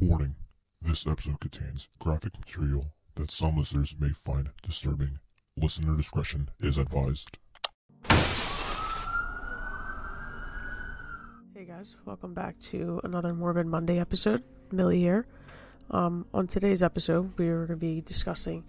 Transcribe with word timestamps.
Warning 0.00 0.34
this 0.82 1.06
episode 1.06 1.40
contains 1.40 1.88
graphic 1.98 2.38
material 2.38 2.92
that 3.14 3.30
some 3.30 3.56
listeners 3.56 3.94
may 3.98 4.10
find 4.10 4.50
disturbing. 4.62 5.20
Listener 5.56 5.96
discretion 5.96 6.50
is 6.60 6.76
advised. 6.76 7.38
Hey 11.54 11.64
guys, 11.66 11.96
welcome 12.04 12.34
back 12.34 12.58
to 12.58 13.00
another 13.04 13.32
Morbid 13.32 13.66
Monday 13.66 13.98
episode. 13.98 14.42
Millie 14.70 15.00
here. 15.00 15.26
Um, 15.90 16.26
on 16.34 16.46
today's 16.46 16.82
episode, 16.82 17.32
we 17.38 17.48
are 17.48 17.64
going 17.64 17.68
to 17.68 17.76
be 17.76 18.02
discussing 18.02 18.64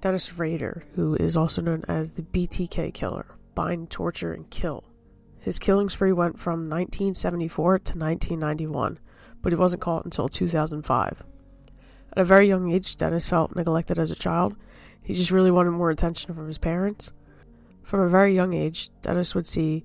Dennis 0.00 0.38
Rader, 0.38 0.84
who 0.94 1.16
is 1.16 1.36
also 1.36 1.60
known 1.60 1.84
as 1.86 2.12
the 2.12 2.22
BTK 2.22 2.94
killer 2.94 3.26
bind, 3.54 3.90
torture, 3.90 4.32
and 4.32 4.48
kill. 4.48 4.84
His 5.38 5.58
killing 5.58 5.90
spree 5.90 6.12
went 6.12 6.38
from 6.38 6.70
1974 6.70 7.78
to 7.80 7.98
1991, 7.98 8.98
but 9.42 9.52
he 9.52 9.56
wasn't 9.56 9.82
caught 9.82 10.04
until 10.04 10.28
2005. 10.28 11.22
At 12.12 12.18
a 12.18 12.24
very 12.24 12.46
young 12.46 12.70
age, 12.72 12.96
Dennis 12.96 13.28
felt 13.28 13.56
neglected 13.56 13.98
as 13.98 14.10
a 14.10 14.16
child. 14.16 14.56
He 15.02 15.14
just 15.14 15.30
really 15.30 15.50
wanted 15.50 15.72
more 15.72 15.90
attention 15.90 16.34
from 16.34 16.46
his 16.46 16.58
parents. 16.58 17.12
From 17.82 18.00
a 18.00 18.08
very 18.08 18.34
young 18.34 18.54
age, 18.54 18.90
Dennis 19.02 19.34
would 19.34 19.46
see 19.46 19.84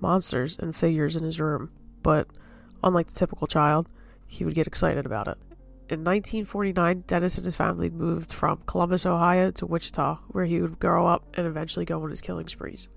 monsters 0.00 0.58
and 0.58 0.74
figures 0.74 1.16
in 1.16 1.24
his 1.24 1.40
room, 1.40 1.70
but 2.02 2.28
unlike 2.82 3.06
the 3.06 3.14
typical 3.14 3.46
child, 3.46 3.88
he 4.26 4.44
would 4.44 4.54
get 4.54 4.66
excited 4.66 5.06
about 5.06 5.28
it. 5.28 5.38
In 5.88 6.04
1949, 6.04 7.04
Dennis 7.06 7.36
and 7.36 7.44
his 7.44 7.56
family 7.56 7.90
moved 7.90 8.32
from 8.32 8.60
Columbus, 8.66 9.04
Ohio 9.04 9.50
to 9.52 9.66
Wichita, 9.66 10.20
where 10.28 10.44
he 10.44 10.60
would 10.60 10.78
grow 10.78 11.06
up 11.06 11.24
and 11.36 11.46
eventually 11.46 11.84
go 11.84 12.00
on 12.02 12.10
his 12.10 12.20
killing 12.20 12.46
sprees. 12.46 12.88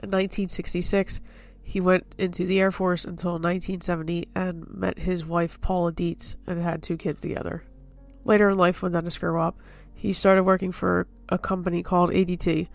In 0.00 0.10
1966, 0.10 1.20
he 1.62 1.80
went 1.80 2.14
into 2.18 2.44
the 2.44 2.60
Air 2.60 2.70
Force 2.70 3.04
until 3.04 3.32
1970 3.32 4.28
and 4.34 4.68
met 4.68 4.98
his 4.98 5.24
wife 5.24 5.60
Paula 5.60 5.92
Dietz 5.92 6.36
and 6.46 6.60
had 6.60 6.82
two 6.82 6.96
kids 6.96 7.22
together. 7.22 7.64
Later 8.24 8.50
in 8.50 8.58
life, 8.58 8.82
when 8.82 8.92
Dennis 8.92 9.22
up, 9.22 9.58
he 9.94 10.12
started 10.12 10.44
working 10.44 10.72
for 10.72 11.06
a 11.28 11.38
company 11.38 11.82
called 11.82 12.10
ADT, 12.10 12.68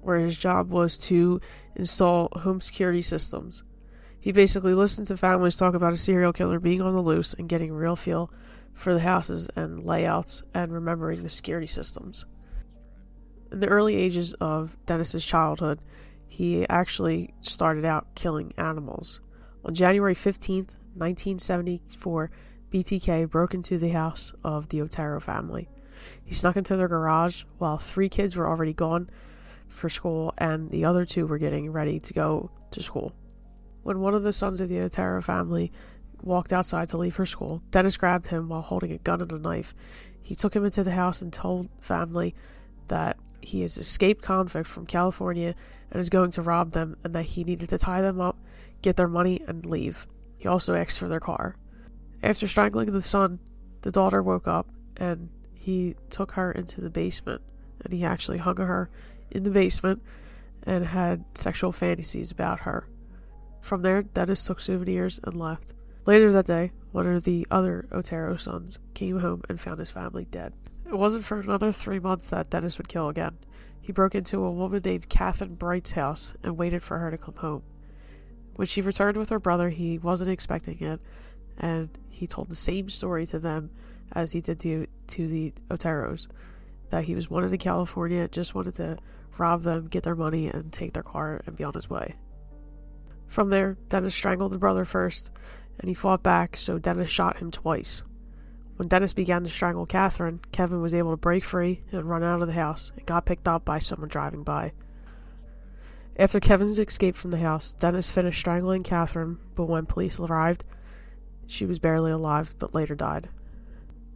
where 0.00 0.18
his 0.18 0.38
job 0.38 0.70
was 0.70 0.98
to 0.98 1.40
install 1.76 2.28
home 2.32 2.60
security 2.60 3.02
systems. 3.02 3.62
He 4.18 4.32
basically 4.32 4.74
listened 4.74 5.06
to 5.08 5.16
families 5.16 5.56
talk 5.56 5.74
about 5.74 5.92
a 5.92 5.96
serial 5.96 6.32
killer 6.32 6.58
being 6.58 6.82
on 6.82 6.94
the 6.94 7.02
loose 7.02 7.34
and 7.34 7.48
getting 7.48 7.70
a 7.70 7.74
real 7.74 7.96
feel 7.96 8.30
for 8.72 8.92
the 8.94 9.00
houses 9.00 9.48
and 9.56 9.84
layouts 9.84 10.42
and 10.54 10.72
remembering 10.72 11.22
the 11.22 11.28
security 11.28 11.66
systems. 11.66 12.26
In 13.50 13.60
the 13.60 13.68
early 13.68 13.96
ages 13.96 14.32
of 14.34 14.76
Dennis's 14.86 15.24
childhood, 15.24 15.80
he 16.30 16.66
actually 16.68 17.34
started 17.40 17.84
out 17.84 18.14
killing 18.14 18.54
animals. 18.56 19.20
On 19.64 19.74
January 19.74 20.14
15th, 20.14 20.70
1974, 20.94 22.30
BTK 22.70 23.28
broke 23.28 23.52
into 23.52 23.78
the 23.78 23.88
house 23.88 24.32
of 24.44 24.68
the 24.68 24.80
Otero 24.80 25.20
family. 25.20 25.68
He 26.24 26.32
snuck 26.32 26.56
into 26.56 26.76
their 26.76 26.86
garage 26.86 27.42
while 27.58 27.78
three 27.78 28.08
kids 28.08 28.36
were 28.36 28.46
already 28.46 28.72
gone 28.72 29.10
for 29.66 29.88
school 29.88 30.32
and 30.38 30.70
the 30.70 30.84
other 30.84 31.04
two 31.04 31.26
were 31.26 31.36
getting 31.36 31.72
ready 31.72 31.98
to 31.98 32.12
go 32.14 32.52
to 32.70 32.80
school. 32.80 33.12
When 33.82 33.98
one 33.98 34.14
of 34.14 34.22
the 34.22 34.32
sons 34.32 34.60
of 34.60 34.68
the 34.68 34.78
Otero 34.78 35.20
family 35.20 35.72
walked 36.22 36.52
outside 36.52 36.88
to 36.90 36.96
leave 36.96 37.16
for 37.16 37.26
school, 37.26 37.60
Dennis 37.72 37.96
grabbed 37.96 38.28
him 38.28 38.48
while 38.48 38.62
holding 38.62 38.92
a 38.92 38.98
gun 38.98 39.20
and 39.20 39.32
a 39.32 39.38
knife. 39.38 39.74
He 40.22 40.36
took 40.36 40.54
him 40.54 40.64
into 40.64 40.84
the 40.84 40.92
house 40.92 41.22
and 41.22 41.32
told 41.32 41.68
family 41.80 42.36
that 42.86 43.18
he 43.42 43.62
is 43.62 43.78
escaped 43.78 44.22
convict 44.22 44.68
from 44.68 44.86
California 44.86 45.54
and 45.90 46.00
is 46.00 46.10
going 46.10 46.30
to 46.32 46.42
rob 46.42 46.72
them 46.72 46.96
and 47.04 47.14
that 47.14 47.24
he 47.24 47.44
needed 47.44 47.68
to 47.70 47.78
tie 47.78 48.02
them 48.02 48.20
up, 48.20 48.38
get 48.82 48.96
their 48.96 49.08
money, 49.08 49.42
and 49.46 49.66
leave. 49.66 50.06
He 50.38 50.48
also 50.48 50.74
asked 50.74 50.98
for 50.98 51.08
their 51.08 51.20
car. 51.20 51.56
After 52.22 52.46
strangling 52.46 52.92
the 52.92 53.02
son, 53.02 53.38
the 53.82 53.90
daughter 53.90 54.22
woke 54.22 54.46
up 54.46 54.68
and 54.96 55.30
he 55.54 55.94
took 56.10 56.32
her 56.32 56.52
into 56.52 56.80
the 56.80 56.90
basement 56.90 57.42
and 57.82 57.92
he 57.92 58.04
actually 58.04 58.38
hung 58.38 58.56
her 58.56 58.90
in 59.30 59.44
the 59.44 59.50
basement 59.50 60.02
and 60.62 60.86
had 60.86 61.24
sexual 61.34 61.72
fantasies 61.72 62.30
about 62.30 62.60
her. 62.60 62.86
From 63.60 63.82
there, 63.82 64.02
Dennis 64.02 64.44
took 64.44 64.60
souvenirs 64.60 65.20
and 65.24 65.34
left. 65.34 65.74
Later 66.06 66.32
that 66.32 66.46
day, 66.46 66.72
one 66.92 67.06
of 67.06 67.24
the 67.24 67.46
other 67.50 67.86
Otero 67.92 68.36
sons 68.36 68.78
came 68.94 69.20
home 69.20 69.42
and 69.48 69.60
found 69.60 69.78
his 69.78 69.90
family 69.90 70.24
dead. 70.24 70.52
It 70.90 70.98
wasn't 70.98 71.24
for 71.24 71.38
another 71.38 71.70
three 71.70 72.00
months 72.00 72.30
that 72.30 72.50
Dennis 72.50 72.76
would 72.76 72.88
kill 72.88 73.08
again. 73.08 73.38
He 73.80 73.92
broke 73.92 74.16
into 74.16 74.44
a 74.44 74.50
woman 74.50 74.82
named 74.84 75.08
Kathryn 75.08 75.56
Bright's 75.56 75.92
house 75.92 76.34
and 76.42 76.58
waited 76.58 76.82
for 76.82 76.98
her 76.98 77.12
to 77.12 77.16
come 77.16 77.36
home. 77.36 77.62
When 78.56 78.66
she 78.66 78.82
returned 78.82 79.16
with 79.16 79.30
her 79.30 79.38
brother, 79.38 79.68
he 79.68 79.98
wasn't 79.98 80.30
expecting 80.30 80.82
it, 80.82 81.00
and 81.56 81.96
he 82.08 82.26
told 82.26 82.48
the 82.48 82.56
same 82.56 82.88
story 82.88 83.24
to 83.26 83.38
them 83.38 83.70
as 84.10 84.32
he 84.32 84.40
did 84.40 84.58
to, 84.58 84.88
to 85.06 85.28
the 85.28 85.54
Oteros 85.70 86.26
that 86.90 87.04
he 87.04 87.14
was 87.14 87.30
wanted 87.30 87.52
in 87.52 87.58
California, 87.58 88.26
just 88.26 88.56
wanted 88.56 88.74
to 88.74 88.98
rob 89.38 89.62
them, 89.62 89.86
get 89.86 90.02
their 90.02 90.16
money, 90.16 90.48
and 90.48 90.72
take 90.72 90.92
their 90.92 91.04
car 91.04 91.40
and 91.46 91.56
be 91.56 91.62
on 91.62 91.72
his 91.72 91.88
way. 91.88 92.16
From 93.28 93.50
there, 93.50 93.76
Dennis 93.88 94.16
strangled 94.16 94.50
the 94.50 94.58
brother 94.58 94.84
first, 94.84 95.30
and 95.78 95.88
he 95.88 95.94
fought 95.94 96.24
back, 96.24 96.56
so 96.56 96.78
Dennis 96.78 97.10
shot 97.10 97.36
him 97.36 97.52
twice. 97.52 98.02
When 98.80 98.88
Dennis 98.88 99.12
began 99.12 99.44
to 99.44 99.50
strangle 99.50 99.86
Kathryn, 99.86 100.38
Kevin 100.52 100.80
was 100.80 100.94
able 100.94 101.10
to 101.10 101.18
break 101.18 101.44
free 101.44 101.82
and 101.92 102.02
run 102.04 102.24
out 102.24 102.40
of 102.40 102.46
the 102.46 102.54
house 102.54 102.92
and 102.96 103.04
got 103.04 103.26
picked 103.26 103.46
up 103.46 103.62
by 103.62 103.78
someone 103.78 104.08
driving 104.08 104.42
by. 104.42 104.72
After 106.16 106.40
Kevin's 106.40 106.78
escape 106.78 107.14
from 107.14 107.30
the 107.30 107.40
house, 107.40 107.74
Dennis 107.74 108.10
finished 108.10 108.38
strangling 108.38 108.82
Kathryn, 108.82 109.36
but 109.54 109.66
when 109.66 109.84
police 109.84 110.18
arrived, 110.18 110.64
she 111.46 111.66
was 111.66 111.78
barely 111.78 112.10
alive 112.10 112.54
but 112.58 112.74
later 112.74 112.94
died. 112.94 113.28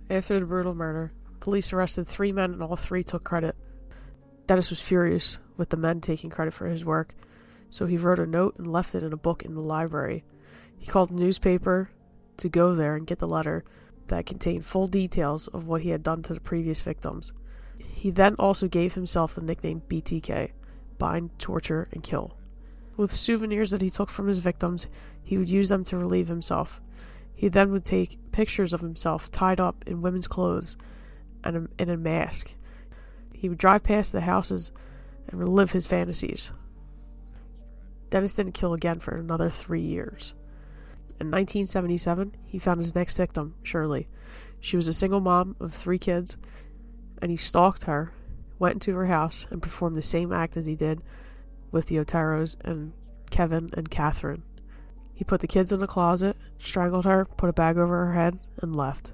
After 0.08 0.40
the 0.40 0.46
brutal 0.46 0.74
murder, 0.74 1.12
police 1.40 1.70
arrested 1.70 2.06
three 2.06 2.32
men 2.32 2.54
and 2.54 2.62
all 2.62 2.76
three 2.76 3.04
took 3.04 3.22
credit. 3.22 3.56
Dennis 4.46 4.70
was 4.70 4.80
furious 4.80 5.40
with 5.58 5.68
the 5.68 5.76
men 5.76 6.00
taking 6.00 6.30
credit 6.30 6.54
for 6.54 6.68
his 6.68 6.86
work, 6.86 7.14
so 7.68 7.84
he 7.84 7.98
wrote 7.98 8.18
a 8.18 8.24
note 8.24 8.56
and 8.56 8.66
left 8.66 8.94
it 8.94 9.02
in 9.02 9.12
a 9.12 9.18
book 9.18 9.42
in 9.42 9.52
the 9.52 9.60
library. 9.60 10.24
He 10.78 10.86
called 10.86 11.10
the 11.10 11.22
newspaper 11.22 11.90
to 12.38 12.48
go 12.48 12.74
there 12.74 12.96
and 12.96 13.06
get 13.06 13.18
the 13.18 13.28
letter 13.28 13.62
that 14.08 14.26
contained 14.26 14.66
full 14.66 14.86
details 14.86 15.48
of 15.48 15.66
what 15.66 15.82
he 15.82 15.90
had 15.90 16.02
done 16.02 16.22
to 16.22 16.34
the 16.34 16.40
previous 16.40 16.82
victims. 16.82 17.32
He 17.78 18.10
then 18.10 18.34
also 18.38 18.68
gave 18.68 18.94
himself 18.94 19.34
the 19.34 19.42
nickname 19.42 19.82
BTK 19.88 20.50
bind, 20.98 21.36
torture, 21.38 21.88
and 21.92 22.02
kill. 22.02 22.36
With 22.96 23.12
souvenirs 23.12 23.72
that 23.72 23.82
he 23.82 23.90
took 23.90 24.10
from 24.10 24.28
his 24.28 24.38
victims, 24.38 24.86
he 25.22 25.36
would 25.36 25.48
use 25.48 25.68
them 25.68 25.82
to 25.84 25.96
relieve 25.96 26.28
himself. 26.28 26.80
He 27.34 27.48
then 27.48 27.72
would 27.72 27.84
take 27.84 28.18
pictures 28.30 28.72
of 28.72 28.80
himself 28.80 29.30
tied 29.30 29.58
up 29.58 29.82
in 29.86 30.02
women's 30.02 30.28
clothes 30.28 30.76
and 31.42 31.68
in 31.78 31.90
a 31.90 31.96
mask. 31.96 32.54
He 33.32 33.48
would 33.48 33.58
drive 33.58 33.82
past 33.82 34.12
the 34.12 34.20
houses 34.20 34.70
and 35.28 35.40
relive 35.40 35.72
his 35.72 35.86
fantasies. 35.86 36.52
Dennis 38.10 38.34
didn't 38.34 38.52
kill 38.52 38.74
again 38.74 39.00
for 39.00 39.16
another 39.16 39.50
three 39.50 39.80
years. 39.80 40.34
In 41.20 41.30
1977, 41.30 42.36
he 42.44 42.58
found 42.58 42.80
his 42.80 42.94
next 42.94 43.16
victim, 43.16 43.54
Shirley. 43.62 44.08
She 44.60 44.76
was 44.76 44.88
a 44.88 44.92
single 44.92 45.20
mom 45.20 45.56
of 45.60 45.72
three 45.72 45.98
kids, 45.98 46.36
and 47.22 47.30
he 47.30 47.36
stalked 47.36 47.84
her, 47.84 48.12
went 48.58 48.74
into 48.74 48.94
her 48.96 49.06
house, 49.06 49.46
and 49.50 49.62
performed 49.62 49.96
the 49.96 50.02
same 50.02 50.32
act 50.32 50.56
as 50.56 50.66
he 50.66 50.74
did 50.74 51.02
with 51.70 51.86
the 51.86 51.96
Oteros 51.96 52.56
and 52.64 52.92
Kevin 53.30 53.70
and 53.74 53.90
Kathryn. 53.90 54.42
He 55.12 55.22
put 55.22 55.40
the 55.40 55.46
kids 55.46 55.72
in 55.72 55.82
a 55.82 55.86
closet, 55.86 56.36
strangled 56.58 57.04
her, 57.04 57.24
put 57.24 57.48
a 57.48 57.52
bag 57.52 57.78
over 57.78 58.06
her 58.06 58.14
head, 58.14 58.40
and 58.60 58.74
left. 58.74 59.12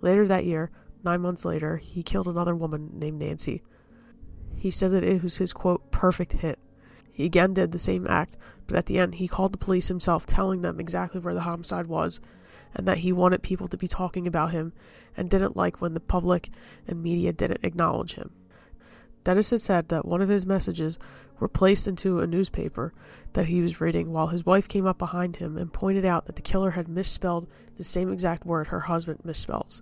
Later 0.00 0.26
that 0.26 0.46
year, 0.46 0.70
nine 1.04 1.20
months 1.20 1.44
later, 1.44 1.76
he 1.76 2.02
killed 2.02 2.28
another 2.28 2.54
woman 2.54 2.90
named 2.94 3.18
Nancy. 3.18 3.62
He 4.54 4.70
said 4.70 4.92
that 4.92 5.04
it 5.04 5.22
was 5.22 5.36
his 5.36 5.52
quote, 5.52 5.90
perfect 5.90 6.32
hit. 6.32 6.58
He 7.16 7.24
again 7.24 7.54
did 7.54 7.72
the 7.72 7.78
same 7.78 8.06
act, 8.06 8.36
but 8.66 8.76
at 8.76 8.84
the 8.84 8.98
end 8.98 9.14
he 9.14 9.26
called 9.26 9.54
the 9.54 9.58
police 9.58 9.88
himself, 9.88 10.26
telling 10.26 10.60
them 10.60 10.78
exactly 10.78 11.18
where 11.18 11.32
the 11.32 11.40
homicide 11.40 11.86
was, 11.86 12.20
and 12.74 12.86
that 12.86 12.98
he 12.98 13.10
wanted 13.10 13.42
people 13.42 13.68
to 13.68 13.78
be 13.78 13.88
talking 13.88 14.26
about 14.26 14.52
him, 14.52 14.74
and 15.16 15.30
didn't 15.30 15.56
like 15.56 15.80
when 15.80 15.94
the 15.94 16.00
public 16.00 16.50
and 16.86 17.02
media 17.02 17.32
didn't 17.32 17.64
acknowledge 17.64 18.16
him. 18.16 18.32
Dennis 19.24 19.48
had 19.48 19.62
said 19.62 19.88
that 19.88 20.04
one 20.04 20.20
of 20.20 20.28
his 20.28 20.44
messages 20.44 20.98
were 21.40 21.48
placed 21.48 21.88
into 21.88 22.20
a 22.20 22.26
newspaper 22.26 22.92
that 23.32 23.46
he 23.46 23.62
was 23.62 23.80
reading 23.80 24.12
while 24.12 24.26
his 24.26 24.44
wife 24.44 24.68
came 24.68 24.84
up 24.84 24.98
behind 24.98 25.36
him 25.36 25.56
and 25.56 25.72
pointed 25.72 26.04
out 26.04 26.26
that 26.26 26.36
the 26.36 26.42
killer 26.42 26.72
had 26.72 26.86
misspelled 26.86 27.48
the 27.78 27.82
same 27.82 28.12
exact 28.12 28.44
word 28.44 28.66
her 28.66 28.80
husband 28.80 29.20
misspells. 29.24 29.80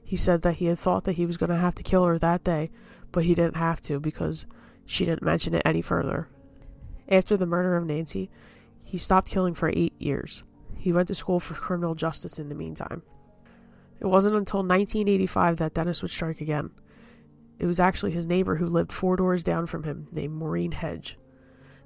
He 0.00 0.14
said 0.14 0.42
that 0.42 0.54
he 0.54 0.66
had 0.66 0.78
thought 0.78 1.02
that 1.06 1.14
he 1.16 1.26
was 1.26 1.36
going 1.38 1.50
to 1.50 1.56
have 1.56 1.74
to 1.74 1.82
kill 1.82 2.04
her 2.04 2.20
that 2.20 2.44
day, 2.44 2.70
but 3.10 3.24
he 3.24 3.34
didn't 3.34 3.56
have 3.56 3.80
to 3.80 3.98
because 3.98 4.46
she 4.86 5.04
didn't 5.04 5.22
mention 5.22 5.54
it 5.54 5.62
any 5.64 5.82
further. 5.82 6.28
After 7.08 7.36
the 7.36 7.46
murder 7.46 7.76
of 7.76 7.86
Nancy, 7.86 8.30
he 8.84 8.98
stopped 8.98 9.28
killing 9.28 9.54
for 9.54 9.70
eight 9.70 9.94
years. 9.98 10.44
He 10.76 10.92
went 10.92 11.08
to 11.08 11.14
school 11.14 11.40
for 11.40 11.54
criminal 11.54 11.94
justice 11.94 12.38
in 12.38 12.48
the 12.48 12.54
meantime. 12.54 13.02
It 14.00 14.06
wasn't 14.06 14.36
until 14.36 14.60
1985 14.60 15.56
that 15.56 15.74
Dennis 15.74 16.02
would 16.02 16.10
strike 16.10 16.40
again. 16.40 16.70
It 17.58 17.66
was 17.66 17.80
actually 17.80 18.12
his 18.12 18.26
neighbor 18.26 18.56
who 18.56 18.66
lived 18.66 18.92
four 18.92 19.16
doors 19.16 19.42
down 19.42 19.66
from 19.66 19.82
him, 19.82 20.06
named 20.12 20.34
Maureen 20.34 20.72
Hedge. 20.72 21.18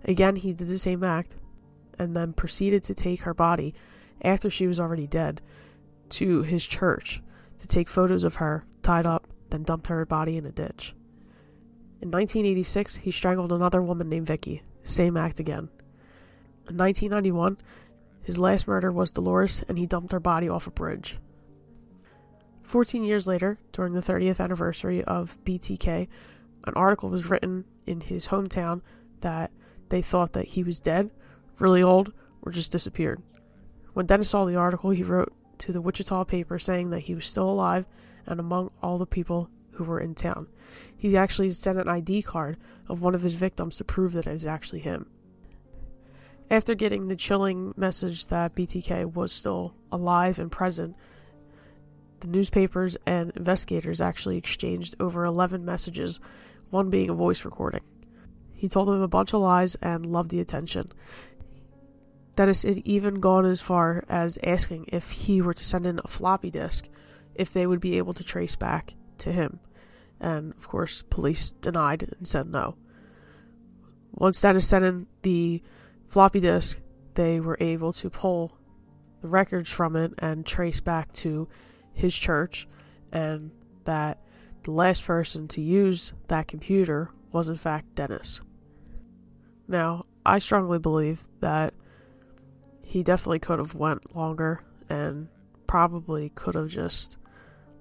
Again, 0.05 0.37
he 0.37 0.53
did 0.53 0.69
the 0.69 0.79
same 0.79 1.03
act, 1.03 1.37
and 1.99 2.15
then 2.15 2.33
proceeded 2.33 2.83
to 2.85 2.95
take 2.95 3.23
her 3.23 3.33
body, 3.33 3.75
after 4.21 4.51
she 4.51 4.67
was 4.67 4.79
already 4.79 5.07
dead, 5.07 5.41
to 6.11 6.43
his 6.43 6.67
church 6.67 7.23
to 7.59 7.67
take 7.67 7.89
photos 7.89 8.25
of 8.25 8.37
her 8.37 8.65
tied 8.83 9.07
up, 9.07 9.27
then 9.51 9.63
dumped 9.63 9.87
her 9.87 10.05
body 10.05 10.37
in 10.37 10.45
a 10.45 10.53
ditch. 10.53 10.95
In 12.03 12.11
1986, 12.11 12.97
he 12.97 13.13
strangled 13.13 13.53
another 13.53 13.81
woman 13.81 14.09
named 14.09 14.27
Vicky. 14.27 14.65
Same 14.83 15.17
act 15.17 15.39
again. 15.39 15.69
In 16.69 16.77
1991, 16.77 17.59
his 18.25 18.41
last 18.41 18.67
murder 18.67 18.91
was 18.91 19.13
Dolores, 19.13 19.63
and 19.69 19.79
he 19.79 19.87
dumped 19.87 20.11
her 20.11 20.19
body 20.19 20.49
off 20.49 20.67
a 20.67 20.73
bridge. 20.73 21.19
14 22.65 23.05
years 23.05 23.29
later, 23.29 23.61
during 23.71 23.93
the 23.93 24.01
30th 24.01 24.41
anniversary 24.41 25.05
of 25.05 25.39
BTK, 25.45 26.09
an 26.65 26.75
article 26.75 27.09
was 27.09 27.31
written 27.31 27.67
in 27.87 28.01
his 28.01 28.29
hometown 28.29 28.81
that 29.21 29.53
they 29.89 30.03
thought 30.03 30.33
that 30.33 30.49
he 30.49 30.65
was 30.65 30.81
dead, 30.81 31.09
really 31.61 31.85
old, 31.85 32.13
or 32.43 32.51
just 32.51 32.73
disappeared. 32.73 33.23
When 33.93 34.07
Dennis 34.07 34.31
saw 34.31 34.45
the 34.45 34.57
article, 34.57 34.91
he 34.91 35.05
wrote 35.05 35.33
to 35.59 35.71
the 35.71 35.81
Wichita 35.81 36.25
paper 36.25 36.59
saying 36.59 36.91
that 36.91 37.01
he 37.01 37.15
was 37.15 37.27
still 37.27 37.49
alive 37.49 37.87
and 38.27 38.41
among 38.41 38.73
all 38.83 38.99
the 38.99 39.07
people 39.07 39.49
who 39.73 39.85
were 39.85 40.01
in 40.01 40.15
town. 40.15 40.47
He 40.97 41.17
actually 41.17 41.51
sent 41.51 41.79
an 41.79 41.89
ID 41.89 42.23
card 42.23 42.57
of 42.89 43.01
one 43.01 43.15
of 43.15 43.23
his 43.23 43.35
victims 43.35 43.77
to 43.77 43.85
prove 43.85 44.13
that 44.13 44.27
it 44.27 44.33
was 44.33 44.47
actually 44.47 44.81
him. 44.81 45.07
After 46.51 46.75
getting 46.75 47.09
the 47.09 47.17
chilling 47.17 47.73
message 47.77 48.27
that 48.27 48.55
BTK 48.55 49.15
was 49.15 49.33
still 49.33 49.75
alive 49.91 50.39
and 50.39 50.53
present, 50.53 50.97
the 52.21 52.29
newspapers 52.29 52.97
and 53.07 53.33
investigators 53.35 54.01
actually 54.01 54.37
exchanged 54.37 54.95
over 55.01 55.25
11 55.25 55.65
messages, 55.65 56.21
one 56.71 56.91
being 56.91 57.11
a 57.11 57.15
voice 57.15 57.45
recording. 57.45 57.83
He 58.53 58.69
told 58.69 58.89
them 58.89 59.01
a 59.01 59.09
bunch 59.09 59.33
of 59.33 59.41
lies 59.41 59.77
and 59.77 60.07
loved 60.07 60.31
the 60.31 60.41
attention. 60.41 60.93
Dennis 62.37 62.63
had 62.63 62.79
even 62.79 63.21
gone 63.21 63.45
as 63.45 63.61
far 63.61 64.05
as 64.09 64.39
asking 64.43 64.87
if 64.89 65.11
he 65.11 65.43
were 65.43 65.55
to 65.55 65.65
send 65.65 65.87
in 65.87 66.01
a 66.05 66.09
floppy 66.09 66.51
disk, 66.51 66.89
if 67.35 67.53
they 67.53 67.67
would 67.67 67.81
be 67.81 67.99
able 67.99 68.13
to 68.13 68.23
trace 68.23 68.57
back 68.57 68.95
to 69.23 69.33
him. 69.33 69.61
And 70.21 70.53
of 70.53 70.69
course, 70.69 71.03
police 71.03 71.53
denied 71.53 72.15
and 72.17 72.27
said 72.27 72.47
no. 72.47 72.77
Once 74.13 74.41
Dennis 74.41 74.69
sent 74.69 74.85
in 74.85 75.07
the 75.23 75.63
floppy 76.09 76.41
disk, 76.41 76.81
they 77.15 77.41
were 77.41 77.57
able 77.61 77.93
to 77.95 78.11
pull 78.11 78.57
the 79.21 79.29
records 79.29 79.71
from 79.71 79.97
it 79.97 80.13
and 80.19 80.45
trace 80.45 80.81
back 80.81 81.13
to 81.13 81.49
his 81.93 82.17
church, 82.17 82.67
and 83.11 83.51
that 83.85 84.19
the 84.63 84.71
last 84.71 85.05
person 85.05 85.49
to 85.49 85.61
use 85.61 86.13
that 86.29 86.47
computer 86.47 87.11
was 87.33 87.49
in 87.49 87.57
fact 87.57 87.95
Dennis. 87.95 88.41
Now, 89.67 90.05
I 90.25 90.39
strongly 90.39 90.79
believe 90.79 91.27
that 91.41 91.75
he 92.85 93.03
definitely 93.03 93.39
could 93.39 93.59
have 93.59 93.75
went 93.75 94.15
longer 94.15 94.63
and 94.89 95.29
probably 95.67 96.29
could 96.31 96.55
have 96.55 96.69
just 96.69 97.17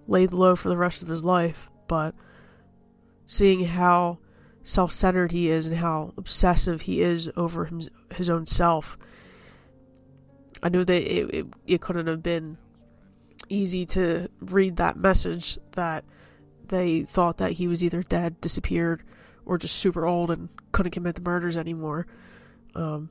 laid 0.08 0.34
low 0.34 0.56
for 0.56 0.70
the 0.70 0.78
rest 0.78 1.02
of 1.02 1.08
his 1.08 1.24
life, 1.24 1.70
but 1.88 2.16
seeing 3.26 3.66
how 3.66 4.20
self-centered 4.64 5.32
he 5.32 5.50
is 5.50 5.68
and 5.68 5.78
how 5.78 6.14
obsessive 6.18 6.82
he 6.82 7.02
is 7.02 7.30
over 7.36 7.66
his, 7.66 7.90
his 8.14 8.30
own 8.30 8.46
self, 8.46 8.98
I 10.62 10.70
knew 10.70 10.84
that 10.84 11.02
it, 11.02 11.30
it, 11.34 11.48
it 11.66 11.82
couldn't 11.82 12.08
have 12.08 12.22
been 12.22 12.58
easy 13.50 13.86
to 13.86 14.30
read 14.40 14.78
that 14.78 14.98
message 14.98 15.58
that 15.72 16.06
they 16.68 17.02
thought 17.04 17.38
that 17.38 17.54
he 17.54 17.68
was 17.68 17.84
either 17.84 18.04
dead, 18.04 18.40
disappeared, 18.40 19.04
or 19.46 19.58
just 19.58 19.76
super 19.76 20.06
old 20.06 20.30
and 20.30 20.50
couldn't 20.72 20.92
commit 20.92 21.16
the 21.16 21.22
murders 21.22 21.58
anymore. 21.58 22.06
Um, 22.76 23.10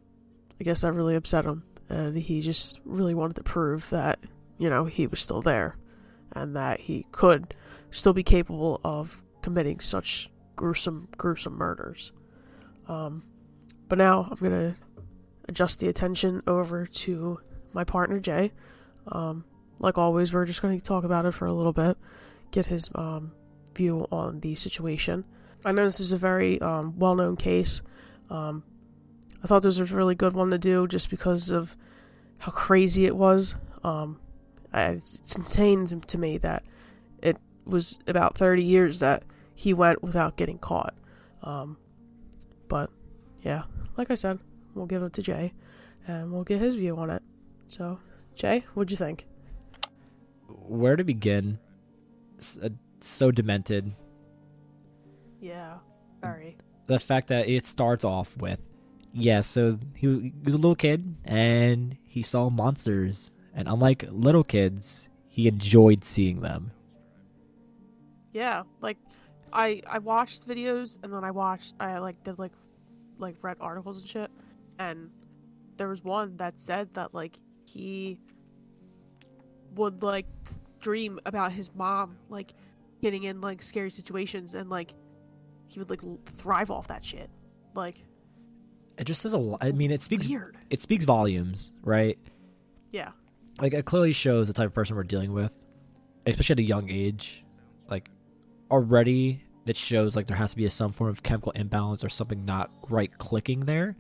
I 0.61 0.65
guess 0.65 0.83
that 0.83 0.93
really 0.93 1.17
upset 1.17 1.45
him 1.45 1.65
and 1.91 2.17
he 2.17 2.41
just 2.41 2.81
really 2.85 3.15
wanted 3.15 3.37
to 3.37 3.43
prove 3.43 3.91
that 3.91 4.21
you 4.59 4.71
know 4.71 4.85
he 4.85 5.07
was 5.07 5.21
still 5.21 5.43
there 5.43 5.77
and 6.33 6.57
that 6.57 6.81
he 6.81 7.07
could 7.13 7.55
still 7.91 8.13
be 8.13 8.23
capable 8.23 8.81
of 8.85 9.23
committing 9.43 9.81
such 9.81 10.31
gruesome 10.57 11.09
gruesome 11.17 11.55
murders. 11.55 12.13
Um, 12.89 13.23
but 13.89 13.99
now 13.99 14.29
i'm 14.31 14.37
going 14.37 14.75
to 14.75 14.75
adjust 15.49 15.81
the 15.81 15.89
attention 15.89 16.43
over 16.47 16.87
to 16.87 17.41
my 17.73 17.85
partner 17.85 18.21
jay. 18.21 18.53
Um, 19.09 19.45
like 19.79 19.97
always 19.97 20.33
we're 20.33 20.45
just 20.45 20.63
going 20.63 20.79
to 20.79 20.85
talk 20.85 21.05
about 21.05 21.27
it 21.27 21.33
for 21.33 21.47
a 21.47 21.53
little 21.53 21.73
bit 21.73 21.97
get 22.51 22.67
his 22.67 22.91
um, 22.95 23.33
view 23.75 24.07
on 24.11 24.41
the 24.41 24.55
situation. 24.55 25.25
I 25.65 25.73
know 25.73 25.85
this 25.85 26.01
is 26.01 26.13
a 26.13 26.17
very 26.17 26.61
um, 26.61 26.99
well-known 26.99 27.37
case. 27.37 27.83
Um, 28.29 28.65
I 29.43 29.47
thought 29.47 29.63
this 29.63 29.79
was 29.79 29.93
a 29.93 29.97
really 29.97 30.15
good 30.15 30.35
one 30.35 30.51
to 30.51 30.59
do 30.59 30.87
just 30.87 31.11
because 31.11 31.51
of 31.51 31.77
how 32.39 32.53
crazy 32.53 33.07
it 33.07 33.17
was. 33.17 33.55
Um, 33.83 34.21
I, 34.73 34.83
it's 34.83 35.37
insane 35.37 35.87
to 35.87 36.19
me 36.19 36.39
that 36.39 36.65
it 37.23 37.37
was 37.65 37.99
about 38.07 38.37
30 38.37 38.63
years 38.63 39.01
that 39.01 39.25
he 39.55 39.75
went 39.75 40.03
without 40.03 40.37
getting 40.37 40.59
caught. 40.59 40.95
Um, 41.43 41.77
but 42.69 42.91
yeah, 43.43 43.65
like 43.97 44.11
I 44.11 44.15
said, 44.15 44.39
we'll 44.75 44.87
give 44.87 45.03
it 45.03 45.13
to 45.15 45.23
Jay 45.23 45.53
and 46.07 46.33
we'll 46.33 46.45
get 46.45 46.61
his 46.61 46.77
view 46.77 46.97
on 46.97 47.11
it. 47.11 47.23
So, 47.67 47.99
Jay, 48.35 48.65
what'd 48.75 48.91
you 48.91 48.97
think? 48.97 49.27
Where 50.49 50.97
to 50.97 51.05
begin? 51.05 51.59
So 53.01 53.31
demented. 53.31 53.95
Yeah, 55.41 55.79
very. 56.21 56.57
The 56.87 56.99
fact 56.99 57.29
that 57.29 57.49
it 57.49 57.67
starts 57.67 58.05
off 58.05 58.37
with 58.37 58.61
yeah, 59.13 59.41
so 59.41 59.79
he, 59.95 60.07
he 60.07 60.33
was 60.45 60.55
a 60.55 60.59
little 60.59 60.75
kid 60.75 61.17
and 61.25 61.97
he 62.07 62.23
saw 62.23 62.51
monsters. 62.51 63.33
And 63.55 63.69
unlike 63.69 64.05
little 64.11 64.45
kids, 64.45 65.09
he 65.29 65.49
enjoyed 65.49 66.05
seeing 66.05 66.41
them. 66.41 66.71
Yeah, 68.33 68.63
like 68.81 68.97
I 69.53 69.83
I 69.89 69.99
watched 69.99 70.47
videos 70.47 70.99
and 71.03 71.13
then 71.13 71.25
I 71.25 71.31
watched 71.33 71.75
I 71.81 71.99
like 71.99 72.23
did 72.23 72.39
like 72.39 72.53
like 73.19 73.37
read 73.43 73.57
articles 73.61 73.99
and 74.01 74.09
shit 74.09 74.31
and 74.79 75.11
there 75.77 75.89
was 75.89 76.03
one 76.05 76.37
that 76.37 76.61
said 76.61 76.95
that 76.95 77.13
like 77.13 77.39
he 77.65 78.19
would 79.75 80.03
like 80.03 80.27
dream 80.81 81.19
about 81.27 81.53
his 81.53 81.75
mom 81.75 82.17
like 82.29 82.55
getting 83.03 83.25
in 83.25 83.41
like 83.41 83.63
scary 83.63 83.91
situations 83.91 84.55
and 84.55 84.71
like 84.71 84.95
he 85.67 85.79
would 85.79 85.91
like 85.91 86.01
thrive 86.37 86.71
off 86.71 86.87
that 86.89 87.05
shit. 87.05 87.29
Like 87.75 87.97
it 88.99 89.05
just 89.05 89.23
says 89.23 89.33
a 89.33 89.39
lot. 89.39 89.63
I 89.63 89.73
mean, 89.73 89.91
it 89.91 90.03
speaks 90.03 90.29
Weird. 90.29 90.57
it 90.71 90.81
speaks 90.81 91.05
volumes, 91.05 91.73
right? 91.83 92.19
Yeah. 92.93 93.11
Like 93.61 93.75
it 93.75 93.85
clearly 93.85 94.13
shows 94.13 94.49
the 94.49 94.55
type 94.55 94.67
of 94.67 94.75
person 94.75 94.97
we're 94.97 95.05
dealing 95.05 95.33
with, 95.33 95.55
especially 96.27 96.55
at 96.55 96.61
a 96.61 96.65
young 96.65 96.91
age. 96.91 97.45
Like 97.89 98.09
already, 98.71 99.45
that 99.67 99.77
shows 99.77 100.17
like 100.17 100.27
there 100.27 100.37
has 100.37 100.53
to 100.53 100.57
be 100.57 100.65
a, 100.65 100.71
some 100.71 100.93
form 100.93 101.11
of 101.11 101.23
chemical 101.23 101.53
imbalance 101.53 102.03
or 102.03 102.09
something 102.09 102.45
not 102.45 102.71
right 102.89 103.17
clicking 103.19 103.61
there. 103.61 103.97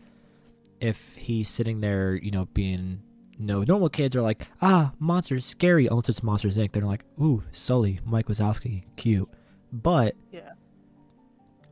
If 0.80 1.14
he's 1.14 1.48
sitting 1.48 1.80
there, 1.80 2.14
you 2.14 2.30
know, 2.30 2.46
being 2.54 3.02
no 3.38 3.62
normal 3.62 3.88
kids 3.90 4.16
are 4.16 4.22
like, 4.22 4.48
ah, 4.62 4.92
monsters 4.98 5.44
scary. 5.44 5.86
Unless 5.86 6.08
it's 6.08 6.22
Monsters 6.22 6.56
Inc. 6.56 6.72
They're 6.72 6.84
like, 6.84 7.04
ooh, 7.20 7.42
Sully, 7.52 8.00
Mike 8.04 8.26
Wazowski, 8.26 8.84
cute. 8.96 9.28
But 9.72 10.16
yeah, 10.32 10.52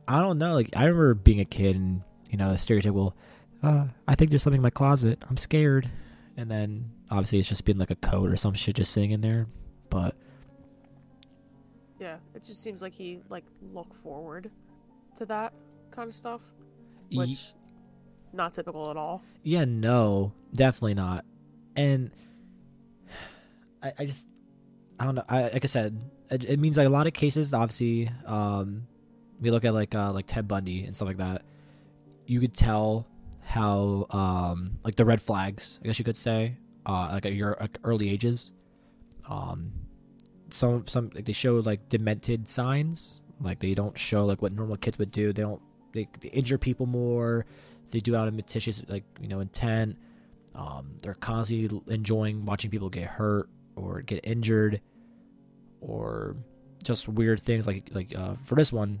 I 0.07 0.19
don't 0.19 0.37
know. 0.37 0.53
Like 0.53 0.75
I 0.75 0.83
remember 0.83 1.15
being 1.15 1.39
a 1.39 1.45
kid 1.45 1.75
and 1.75 2.03
you 2.29 2.37
know, 2.37 2.51
a 2.51 2.55
stereotypical, 2.55 3.13
uh, 3.63 3.87
I 4.07 4.15
think 4.15 4.29
there's 4.29 4.43
something 4.43 4.59
in 4.59 4.63
my 4.63 4.69
closet. 4.69 5.23
I'm 5.29 5.37
scared. 5.37 5.89
And 6.37 6.49
then 6.49 6.91
obviously 7.09 7.39
it's 7.39 7.49
just 7.49 7.65
been 7.65 7.77
like 7.77 7.91
a 7.91 7.95
code 7.95 8.31
or 8.31 8.35
some 8.35 8.53
shit 8.53 8.75
just 8.75 8.91
sitting 8.91 9.11
in 9.11 9.21
there. 9.21 9.47
But 9.89 10.15
yeah, 11.99 12.17
it 12.35 12.43
just 12.43 12.61
seems 12.63 12.81
like 12.81 12.93
he 12.93 13.21
like 13.29 13.45
look 13.73 13.93
forward 13.93 14.51
to 15.17 15.25
that 15.25 15.53
kind 15.91 16.09
of 16.09 16.15
stuff, 16.15 16.41
which 17.11 17.29
Ye- 17.29 17.37
not 18.33 18.53
typical 18.53 18.89
at 18.89 18.97
all. 18.97 19.21
Yeah, 19.43 19.65
no, 19.65 20.33
definitely 20.53 20.93
not. 20.93 21.25
And 21.75 22.11
I, 23.83 23.93
I 23.99 24.05
just 24.05 24.27
I 24.99 25.05
don't 25.05 25.15
know. 25.15 25.23
I 25.27 25.43
like 25.43 25.63
I 25.63 25.67
said, 25.67 25.99
it, 26.29 26.45
it 26.45 26.59
means 26.59 26.77
like 26.77 26.87
a 26.87 26.91
lot 26.91 27.07
of 27.07 27.13
cases. 27.13 27.53
Obviously, 27.53 28.09
um, 28.25 28.87
we 29.41 29.51
look 29.51 29.65
at 29.65 29.73
like 29.73 29.95
uh, 29.95 30.11
like 30.11 30.27
Ted 30.27 30.47
Bundy 30.47 30.85
and 30.85 30.95
stuff 30.95 31.07
like 31.07 31.17
that 31.17 31.43
you 32.29 32.39
could 32.39 32.53
tell 32.53 33.07
how 33.41 34.05
um 34.11 34.77
like 34.83 34.95
the 34.95 35.03
red 35.03 35.21
flags, 35.21 35.79
I 35.83 35.87
guess 35.87 35.97
you 35.97 36.05
could 36.05 36.15
say, 36.15 36.53
uh 36.89 37.09
like 37.13 37.25
your 37.25 37.57
like, 37.59 37.77
early 37.83 38.09
ages. 38.09 38.51
Um 39.27 39.71
some 40.49 40.87
some 40.87 41.11
like 41.13 41.25
they 41.25 41.33
show 41.33 41.55
like 41.57 41.87
demented 41.89 42.47
signs. 42.47 43.23
Like 43.41 43.59
they 43.59 43.73
don't 43.73 43.97
show 43.97 44.25
like 44.25 44.41
what 44.41 44.51
normal 44.53 44.77
kids 44.77 44.97
would 44.97 45.11
do. 45.11 45.31
They 45.31 45.41
don't 45.41 45.61
they, 45.91 46.07
they 46.19 46.29
injure 46.29 46.57
people 46.57 46.85
more. 46.85 47.45
They 47.91 47.99
do 47.99 48.15
out 48.15 48.27
of 48.27 48.33
malicious 48.33 48.83
like, 48.87 49.03
you 49.21 49.27
know, 49.27 49.39
intent. 49.39 49.97
Um 50.55 50.97
they're 51.01 51.13
constantly 51.15 51.81
enjoying 51.93 52.45
watching 52.45 52.71
people 52.71 52.89
get 52.89 53.07
hurt 53.07 53.49
or 53.75 54.01
get 54.01 54.21
injured 54.23 54.81
or 55.81 56.35
just 56.83 57.07
weird 57.07 57.39
things 57.39 57.67
like 57.67 57.89
like 57.93 58.17
uh, 58.17 58.35
for 58.35 58.55
this 58.55 58.73
one 58.73 58.99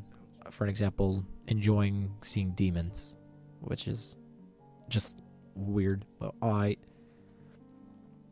for 0.51 0.63
an 0.63 0.69
example 0.69 1.23
enjoying 1.47 2.11
seeing 2.21 2.51
demons 2.51 3.15
which 3.61 3.87
is 3.87 4.17
just 4.89 5.17
weird. 5.55 6.05
But 6.19 6.33
I. 6.41 6.77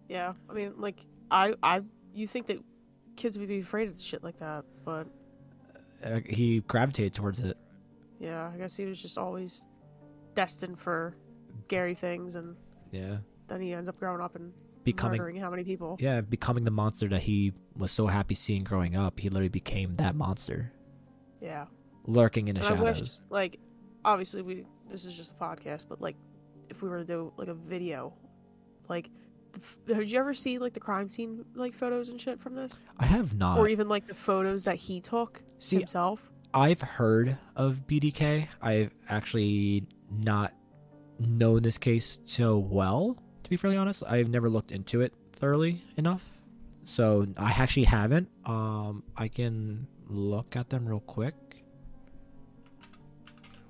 Yeah, 0.10 0.34
I 0.50 0.54
mean, 0.54 0.74
like 0.78 1.06
I 1.32 1.54
I 1.64 1.82
you 2.14 2.28
think 2.28 2.48
that 2.48 2.60
kids 3.16 3.38
would 3.38 3.48
be 3.48 3.60
afraid 3.60 3.90
of 3.90 4.00
shit 4.00 4.24
like 4.24 4.38
that, 4.38 4.64
but 4.86 5.08
Uh, 6.04 6.20
he 6.28 6.60
gravitated 6.62 7.14
towards 7.14 7.42
it. 7.42 7.58
yeah, 8.20 8.52
I 8.54 8.58
guess 8.58 8.76
he 8.78 8.86
was 8.86 9.02
just 9.02 9.18
always 9.18 9.68
destined 10.36 10.80
for 10.80 11.16
scary 11.66 11.96
things, 11.96 12.36
and 12.36 12.56
Yeah, 12.92 13.18
then 13.48 13.62
he 13.62 13.74
ends 13.74 13.90
up 13.90 13.98
growing 13.98 14.22
up 14.22 14.36
and 14.36 14.54
becoming 14.84 15.18
murdering 15.20 15.36
how 15.36 15.50
many 15.50 15.64
people? 15.66 15.98
yeah 16.00 16.22
becoming 16.22 16.64
the 16.64 16.72
monster 16.72 17.08
that 17.10 17.22
he 17.24 17.52
was 17.76 17.92
so 17.92 18.08
happy 18.08 18.36
seeing 18.36 18.64
growing 18.64 18.96
up. 18.96 19.20
He 19.20 19.30
literally 19.30 19.50
became 19.50 19.96
that 19.96 20.16
monster, 20.16 20.72
Yeah. 21.42 21.66
lurking 22.06 22.48
in 22.48 22.56
the 22.56 22.62
And 22.66 22.80
shadows. 22.80 23.00
wish, 23.02 23.20
like, 23.30 23.60
obviously 24.06 24.42
we 24.44 24.66
this 24.90 25.04
is 25.04 25.18
just 25.18 25.34
a 25.34 25.36
podcast, 25.36 25.88
but 25.90 26.00
like, 26.00 26.16
if 26.70 26.82
we 26.82 26.88
were 26.90 27.00
to 27.00 27.06
do 27.06 27.34
like 27.38 27.50
a 27.50 27.54
video, 27.54 28.14
like, 28.88 29.10
did 29.86 30.12
you 30.12 30.20
ever 30.20 30.34
see 30.34 30.58
like 30.60 30.74
the 30.74 30.80
crime 30.80 31.10
scene 31.10 31.44
like 31.56 31.74
photos 31.74 32.10
and 32.10 32.20
shit 32.20 32.40
from 32.40 32.56
this, 32.56 32.80
I 33.00 33.06
have 33.06 33.36
not. 33.36 33.58
or 33.60 33.68
even 33.68 33.88
like 33.88 34.08
the 34.08 34.16
photos 34.16 34.64
that 34.66 34.76
he 34.76 35.00
took 35.02 35.42
See, 35.60 35.78
himself? 35.80 36.30
I've 36.54 36.82
heard 36.82 37.38
of 37.56 37.86
BDK. 37.88 38.48
I've 38.62 38.94
actually 39.10 39.86
not 40.10 40.54
known 41.20 41.62
this 41.64 41.78
case 41.78 42.20
so 42.26 42.58
well, 42.58 43.18
to 43.44 43.50
be 43.50 43.58
fairly 43.58 43.78
honest. 43.78 44.04
I've 44.08 44.30
never 44.30 44.50
looked 44.50 44.72
into 44.72 45.02
it 45.02 45.14
thoroughly 45.34 45.82
enough. 45.98 46.26
So 46.84 47.28
I 47.38 47.52
actually 47.52 47.84
haven't. 47.86 48.30
Um 48.46 49.04
I 49.18 49.28
can 49.28 49.88
look 50.08 50.56
at 50.56 50.70
them 50.70 50.88
real 50.88 51.02
quick. 51.02 51.36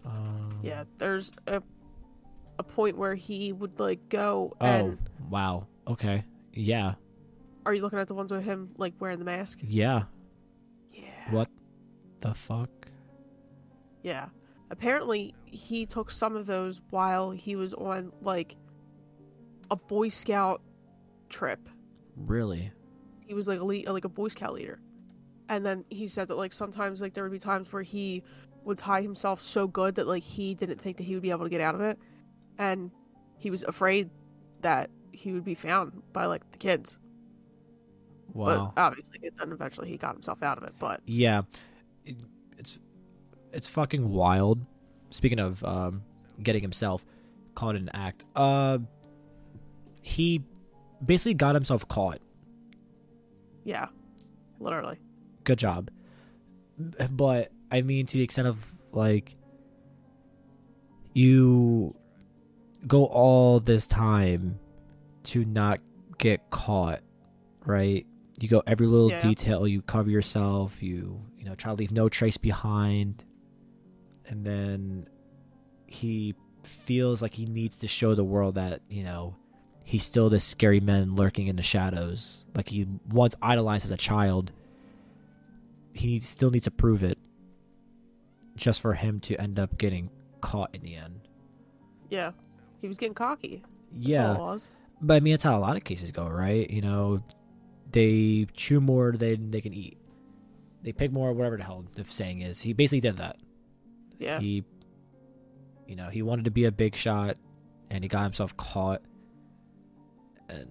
Um, 0.06 0.60
Yeah, 0.63 0.84
there's 0.98 1.32
a 1.48 1.62
a 2.60 2.63
point 2.63 2.98
where 2.98 3.13
he 3.15 3.53
would 3.53 3.79
like 3.79 4.10
go 4.10 4.56
Oh, 4.62 4.65
and 4.65 4.98
wow. 5.29 5.67
Okay. 5.88 6.24
Yeah. 6.53 6.94
are 7.65 7.74
you 7.74 7.82
looking 7.82 8.00
at 8.00 8.08
the 8.08 8.13
ones 8.15 8.32
with 8.32 8.44
him 8.44 8.70
like 8.77 8.94
wearing 9.00 9.20
the 9.20 9.25
mask? 9.25 9.60
Yeah. 9.62 10.03
Yeah. 10.94 11.32
What 11.32 11.50
the 12.22 12.34
fuck? 12.34 12.70
Yeah. 14.03 14.27
Apparently, 14.70 15.34
he 15.46 15.86
took 15.86 16.12
some 16.12 16.36
of 16.36 16.46
those 16.46 16.82
while 16.89 17.32
he 17.32 17.56
was 17.56 17.74
on 17.74 18.12
like 18.22 18.56
a 19.72 19.75
Boy 19.75 20.10
Scout 20.10 20.62
trip. 21.29 21.70
Really? 22.15 22.72
He 23.25 23.34
was 23.34 23.48
like 23.48 23.60
a 23.60 23.63
lead, 23.63 23.88
like 23.89 24.06
a 24.06 24.10
Boy 24.10 24.29
Scout 24.29 24.53
leader, 24.53 24.79
and 25.50 25.65
then 25.65 25.86
he 25.89 26.08
said 26.08 26.27
that 26.29 26.36
like 26.36 26.53
sometimes 26.53 27.01
like 27.01 27.13
there 27.13 27.24
would 27.24 27.32
be 27.32 27.39
times 27.39 27.72
where 27.72 27.84
he 27.84 28.24
would 28.63 28.77
tie 28.77 29.01
himself 29.01 29.41
so 29.41 29.67
good 29.67 29.96
that 29.96 30.08
like 30.08 30.24
he 30.24 30.53
didn't 30.56 30.82
think 30.82 30.98
that 30.98 31.03
he 31.03 31.13
would 31.13 31.24
be 31.24 31.32
able 31.32 31.44
to 31.44 31.50
get 31.50 31.62
out 31.62 31.75
of 31.75 31.82
it, 31.82 31.98
and 32.58 32.91
he 33.38 33.50
was 33.50 33.63
afraid 33.63 34.10
that 34.62 34.89
he 35.17 35.33
would 35.33 35.43
be 35.43 35.55
found 35.55 36.01
by 36.13 36.25
like 36.25 36.50
the 36.51 36.57
kids. 36.57 36.97
Wow. 38.33 38.71
But 38.75 38.81
obviously, 38.81 39.19
then 39.38 39.51
eventually 39.51 39.89
he 39.89 39.97
got 39.97 40.13
himself 40.13 40.43
out 40.43 40.57
of 40.57 40.63
it. 40.63 40.74
But 40.79 41.01
Yeah, 41.05 41.41
it, 42.05 42.15
it's 42.57 42.79
it's 43.51 43.67
fucking 43.67 44.12
wild. 44.12 44.65
Speaking 45.09 45.39
of 45.39 45.63
um, 45.63 46.03
getting 46.43 46.62
himself 46.62 47.05
caught 47.55 47.75
in 47.75 47.83
an 47.83 47.89
act, 47.93 48.25
uh, 48.36 48.77
he 50.01 50.43
basically 51.03 51.33
got 51.33 51.55
himself 51.55 51.88
caught. 51.88 52.19
yeah, 53.63 53.88
literally. 54.59 54.97
Good 55.43 55.57
job, 55.59 55.89
but 57.12 57.51
I 57.71 57.81
mean 57.81 58.05
to 58.05 58.17
the 58.17 58.24
extent 58.24 58.50
of 58.50 58.57
like 58.91 59.36
you 61.13 61.95
go 62.86 63.05
all 63.05 63.59
this 63.59 63.88
time 63.88 64.59
to 65.27 65.46
not 65.46 65.79
get 66.17 66.50
caught, 66.50 67.01
right? 67.65 68.05
You 68.39 68.48
go 68.48 68.62
every 68.67 68.88
little 68.88 69.10
Yeah. 69.12 69.22
detail, 69.22 69.67
you 69.67 69.81
cover 69.81 70.10
yourself, 70.10 70.81
you 70.84 71.22
you 71.38 71.46
know, 71.46 71.55
try 71.55 71.72
to 71.72 71.77
leave 71.77 71.91
no 71.91 72.10
trace 72.10 72.36
behind. 72.38 73.24
And 74.27 74.43
then 74.46 75.07
he 75.88 76.36
feels 76.63 77.22
like 77.22 77.34
he 77.34 77.46
needs 77.46 77.79
to 77.79 77.88
show 77.88 78.15
the 78.15 78.24
world 78.25 78.55
that, 78.55 78.81
you 78.89 79.03
know, 79.03 79.36
he's 79.86 80.03
still 80.03 80.29
this 80.29 80.43
scary 80.43 80.81
man 80.81 81.15
lurking 81.15 81.48
in 81.48 81.55
the 81.55 81.63
shadows. 81.63 82.46
Like 82.53 82.67
he 82.67 82.86
once 83.10 83.36
idolized 83.41 83.86
as 83.86 83.91
a 83.91 83.98
child. 83.98 84.51
He 85.93 86.19
still 86.19 86.51
needs 86.51 86.65
to 86.65 86.72
prove 86.72 87.03
it 87.03 87.17
just 88.55 88.81
for 88.81 88.93
him 88.93 89.19
to 89.22 89.39
end 89.39 89.60
up 89.60 89.77
getting 89.77 90.10
caught 90.41 90.75
in 90.75 90.81
the 90.81 90.96
end. 90.96 91.22
Yeah, 92.10 92.31
he 92.81 92.88
was 92.89 92.98
getting 92.98 93.13
cocky. 93.15 93.63
That's 93.91 94.07
Yeah. 94.07 94.36
All 94.98 95.06
it 95.06 95.06
was. 95.06 95.08
But 95.08 95.13
I 95.16 95.20
mean, 95.22 95.34
that's 95.34 95.44
how 95.44 95.58
a 95.58 95.60
lot 95.60 95.77
of 95.77 95.84
cases 95.84 96.12
go, 96.12 96.27
right? 96.27 96.70
You 96.70 96.82
know, 96.82 97.24
they 97.92 98.48
chew 98.54 98.82
more 98.82 99.12
than 99.12 99.51
they 99.51 99.62
can 99.62 99.74
eat. 99.74 99.98
They 100.84 100.92
pick 100.92 101.12
more, 101.12 101.34
whatever 101.34 101.58
the 101.58 101.63
hell 101.63 101.86
the 101.96 102.04
saying 102.06 102.42
is. 102.42 102.62
He 102.62 102.74
basically 102.74 103.01
did 103.01 103.18
that. 103.18 103.38
Yeah. 104.20 104.39
He, 104.39 104.63
you 105.88 105.96
know, 105.96 106.10
he 106.10 106.22
wanted 106.22 106.46
to 106.46 106.51
be 106.51 106.66
a 106.66 106.72
big 106.72 106.96
shot, 106.96 107.38
and 107.89 108.04
he 108.04 108.08
got 108.08 108.24
himself 108.24 108.56
caught. 108.58 109.01
And 110.50 110.68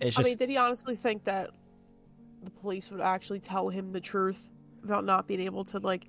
it's 0.00 0.16
just. 0.16 0.26
I 0.26 0.30
mean, 0.30 0.38
did 0.38 0.48
he 0.48 0.56
honestly 0.56 0.96
think 0.96 1.24
that 1.24 1.50
the 2.42 2.50
police 2.50 2.90
would 2.90 3.00
actually 3.00 3.40
tell 3.40 3.68
him 3.68 3.90
the 3.92 4.00
truth 4.00 4.48
about 4.84 5.04
not 5.04 5.26
being 5.26 5.40
able 5.40 5.64
to 5.64 5.78
like 5.78 6.06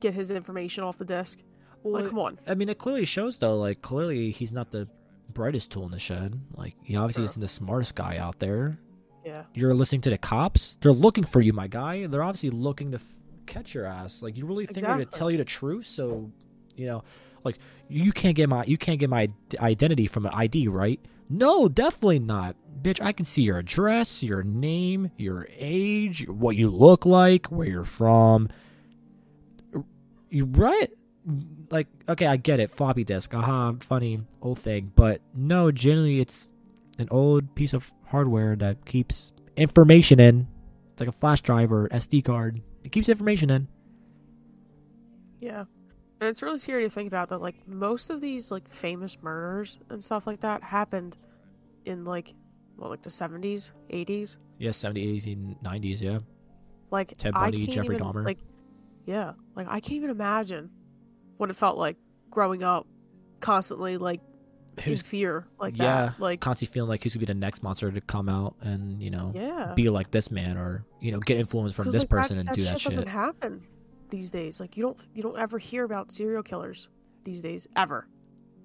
get 0.00 0.14
his 0.14 0.30
information 0.30 0.84
off 0.84 0.96
the 0.98 1.04
disk? 1.04 1.42
well, 1.82 2.02
like, 2.02 2.10
come 2.10 2.18
on. 2.18 2.38
I 2.46 2.54
mean, 2.54 2.68
it 2.68 2.78
clearly 2.78 3.04
shows 3.04 3.38
though. 3.38 3.56
Like, 3.56 3.82
clearly 3.82 4.30
he's 4.30 4.52
not 4.52 4.70
the 4.70 4.88
brightest 5.30 5.70
tool 5.72 5.84
in 5.84 5.90
the 5.90 5.98
shed. 5.98 6.40
Like, 6.54 6.74
he 6.82 6.96
obviously 6.96 7.22
Sure. 7.22 7.30
isn't 7.30 7.40
the 7.40 7.48
smartest 7.48 7.94
guy 7.94 8.18
out 8.18 8.38
there. 8.38 8.78
Yeah. 9.24 9.44
you're 9.54 9.74
listening 9.74 10.00
to 10.02 10.10
the 10.10 10.16
cops. 10.18 10.78
They're 10.80 10.92
looking 10.92 11.24
for 11.24 11.40
you, 11.42 11.52
my 11.52 11.66
guy. 11.68 12.06
They're 12.06 12.22
obviously 12.22 12.48
looking 12.50 12.90
to 12.92 12.96
f- 12.96 13.20
catch 13.46 13.74
your 13.74 13.84
ass. 13.84 14.22
Like 14.22 14.36
you 14.38 14.46
really 14.46 14.64
think 14.64 14.78
they're 14.80 14.88
gonna 14.88 15.04
tell 15.04 15.30
you 15.30 15.36
the 15.36 15.44
truth? 15.44 15.86
So, 15.86 16.32
you 16.74 16.86
know, 16.86 17.04
like 17.44 17.58
you 17.88 18.12
can't 18.12 18.34
get 18.34 18.48
my 18.48 18.64
you 18.64 18.78
can't 18.78 18.98
get 18.98 19.10
my 19.10 19.28
identity 19.60 20.06
from 20.06 20.24
an 20.24 20.32
ID, 20.34 20.68
right? 20.68 20.98
No, 21.28 21.68
definitely 21.68 22.18
not, 22.20 22.56
bitch. 22.80 22.98
I 23.02 23.12
can 23.12 23.26
see 23.26 23.42
your 23.42 23.58
address, 23.58 24.22
your 24.22 24.42
name, 24.42 25.10
your 25.18 25.46
age, 25.50 26.26
what 26.26 26.56
you 26.56 26.70
look 26.70 27.04
like, 27.04 27.46
where 27.48 27.68
you're 27.68 27.84
from. 27.84 28.48
You 30.30 30.46
right? 30.46 30.90
Like, 31.70 31.88
okay, 32.08 32.26
I 32.26 32.36
get 32.36 32.60
it. 32.60 32.70
Floppy 32.70 33.04
disk, 33.04 33.34
aha, 33.34 33.74
funny 33.80 34.20
old 34.42 34.58
thing. 34.58 34.92
But 34.94 35.20
no, 35.34 35.70
generally, 35.70 36.20
it's 36.20 36.52
an 36.98 37.08
old 37.10 37.54
piece 37.54 37.72
of 37.72 37.92
hardware 38.06 38.56
that 38.56 38.84
keeps 38.84 39.32
information 39.56 40.20
in. 40.20 40.48
It's 40.92 41.00
like 41.00 41.08
a 41.08 41.12
flash 41.12 41.40
drive 41.40 41.72
or 41.72 41.88
SD 41.88 42.24
card. 42.24 42.60
It 42.84 42.92
keeps 42.92 43.08
information 43.08 43.50
in. 43.50 43.68
Yeah. 45.38 45.64
And 46.20 46.28
it's 46.28 46.42
really 46.42 46.58
scary 46.58 46.84
to 46.84 46.90
think 46.90 47.08
about 47.08 47.30
that 47.30 47.40
like 47.40 47.66
most 47.66 48.10
of 48.10 48.20
these 48.20 48.50
like 48.50 48.68
famous 48.68 49.16
murders 49.22 49.78
and 49.88 50.04
stuff 50.04 50.26
like 50.26 50.40
that 50.40 50.62
happened 50.62 51.16
in 51.86 52.04
like 52.04 52.34
what 52.76 52.90
like 52.90 53.02
the 53.02 53.10
70s, 53.10 53.72
80s. 53.90 54.36
Yes, 54.58 54.78
70s, 54.78 55.24
80s, 55.24 55.32
and 55.32 55.56
90s, 55.62 56.00
yeah. 56.00 56.18
Like 56.90 57.16
Ted 57.16 57.32
Bundy, 57.32 57.66
Jeffrey 57.66 57.94
even, 57.96 58.06
Dahmer. 58.06 58.24
Like 58.24 58.38
yeah, 59.06 59.32
like 59.56 59.66
I 59.68 59.80
can't 59.80 59.94
even 59.94 60.10
imagine 60.10 60.70
what 61.40 61.48
it 61.48 61.56
felt 61.56 61.78
like 61.78 61.96
growing 62.30 62.62
up 62.62 62.86
constantly 63.40 63.96
like 63.96 64.20
in 64.84 64.96
fear 64.96 65.46
like 65.58 65.76
yeah, 65.78 66.06
that. 66.06 66.20
Like 66.20 66.40
constantly 66.40 66.72
feeling 66.72 66.90
like 66.90 67.02
who's 67.02 67.14
gonna 67.14 67.20
be 67.20 67.32
the 67.32 67.34
next 67.34 67.62
monster 67.62 67.90
to 67.90 68.00
come 68.02 68.28
out 68.28 68.56
and, 68.60 69.02
you 69.02 69.10
know, 69.10 69.32
yeah. 69.34 69.72
be 69.74 69.88
like 69.88 70.10
this 70.10 70.30
man 70.30 70.56
or, 70.56 70.84
you 71.00 71.12
know, 71.12 71.18
get 71.18 71.38
influence 71.38 71.74
from 71.74 71.86
this 71.86 71.94
like, 71.94 72.02
that- 72.02 72.08
person 72.08 72.38
and 72.38 72.48
that 72.48 72.54
do 72.54 72.62
shit 72.62 72.74
that 72.74 72.82
doesn't 72.82 73.02
shit. 73.02 73.08
happen 73.08 73.62
these 74.10 74.30
days. 74.30 74.60
Like 74.60 74.76
you 74.76 74.82
don't 74.82 75.06
you 75.14 75.22
don't 75.22 75.38
ever 75.38 75.58
hear 75.58 75.84
about 75.84 76.12
serial 76.12 76.42
killers 76.42 76.88
these 77.24 77.42
days 77.42 77.66
ever. 77.74 78.06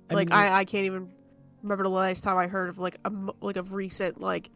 I 0.09 0.13
like 0.13 0.29
mean, 0.29 0.37
I, 0.37 0.57
I 0.59 0.65
can't 0.65 0.85
even 0.85 1.09
remember 1.63 1.85
the 1.85 1.89
last 1.89 2.23
time 2.23 2.37
I 2.37 2.47
heard 2.47 2.69
of 2.69 2.77
like 2.77 2.97
a 3.05 3.11
like 3.41 3.57
a 3.57 3.63
recent 3.63 4.19
like 4.19 4.49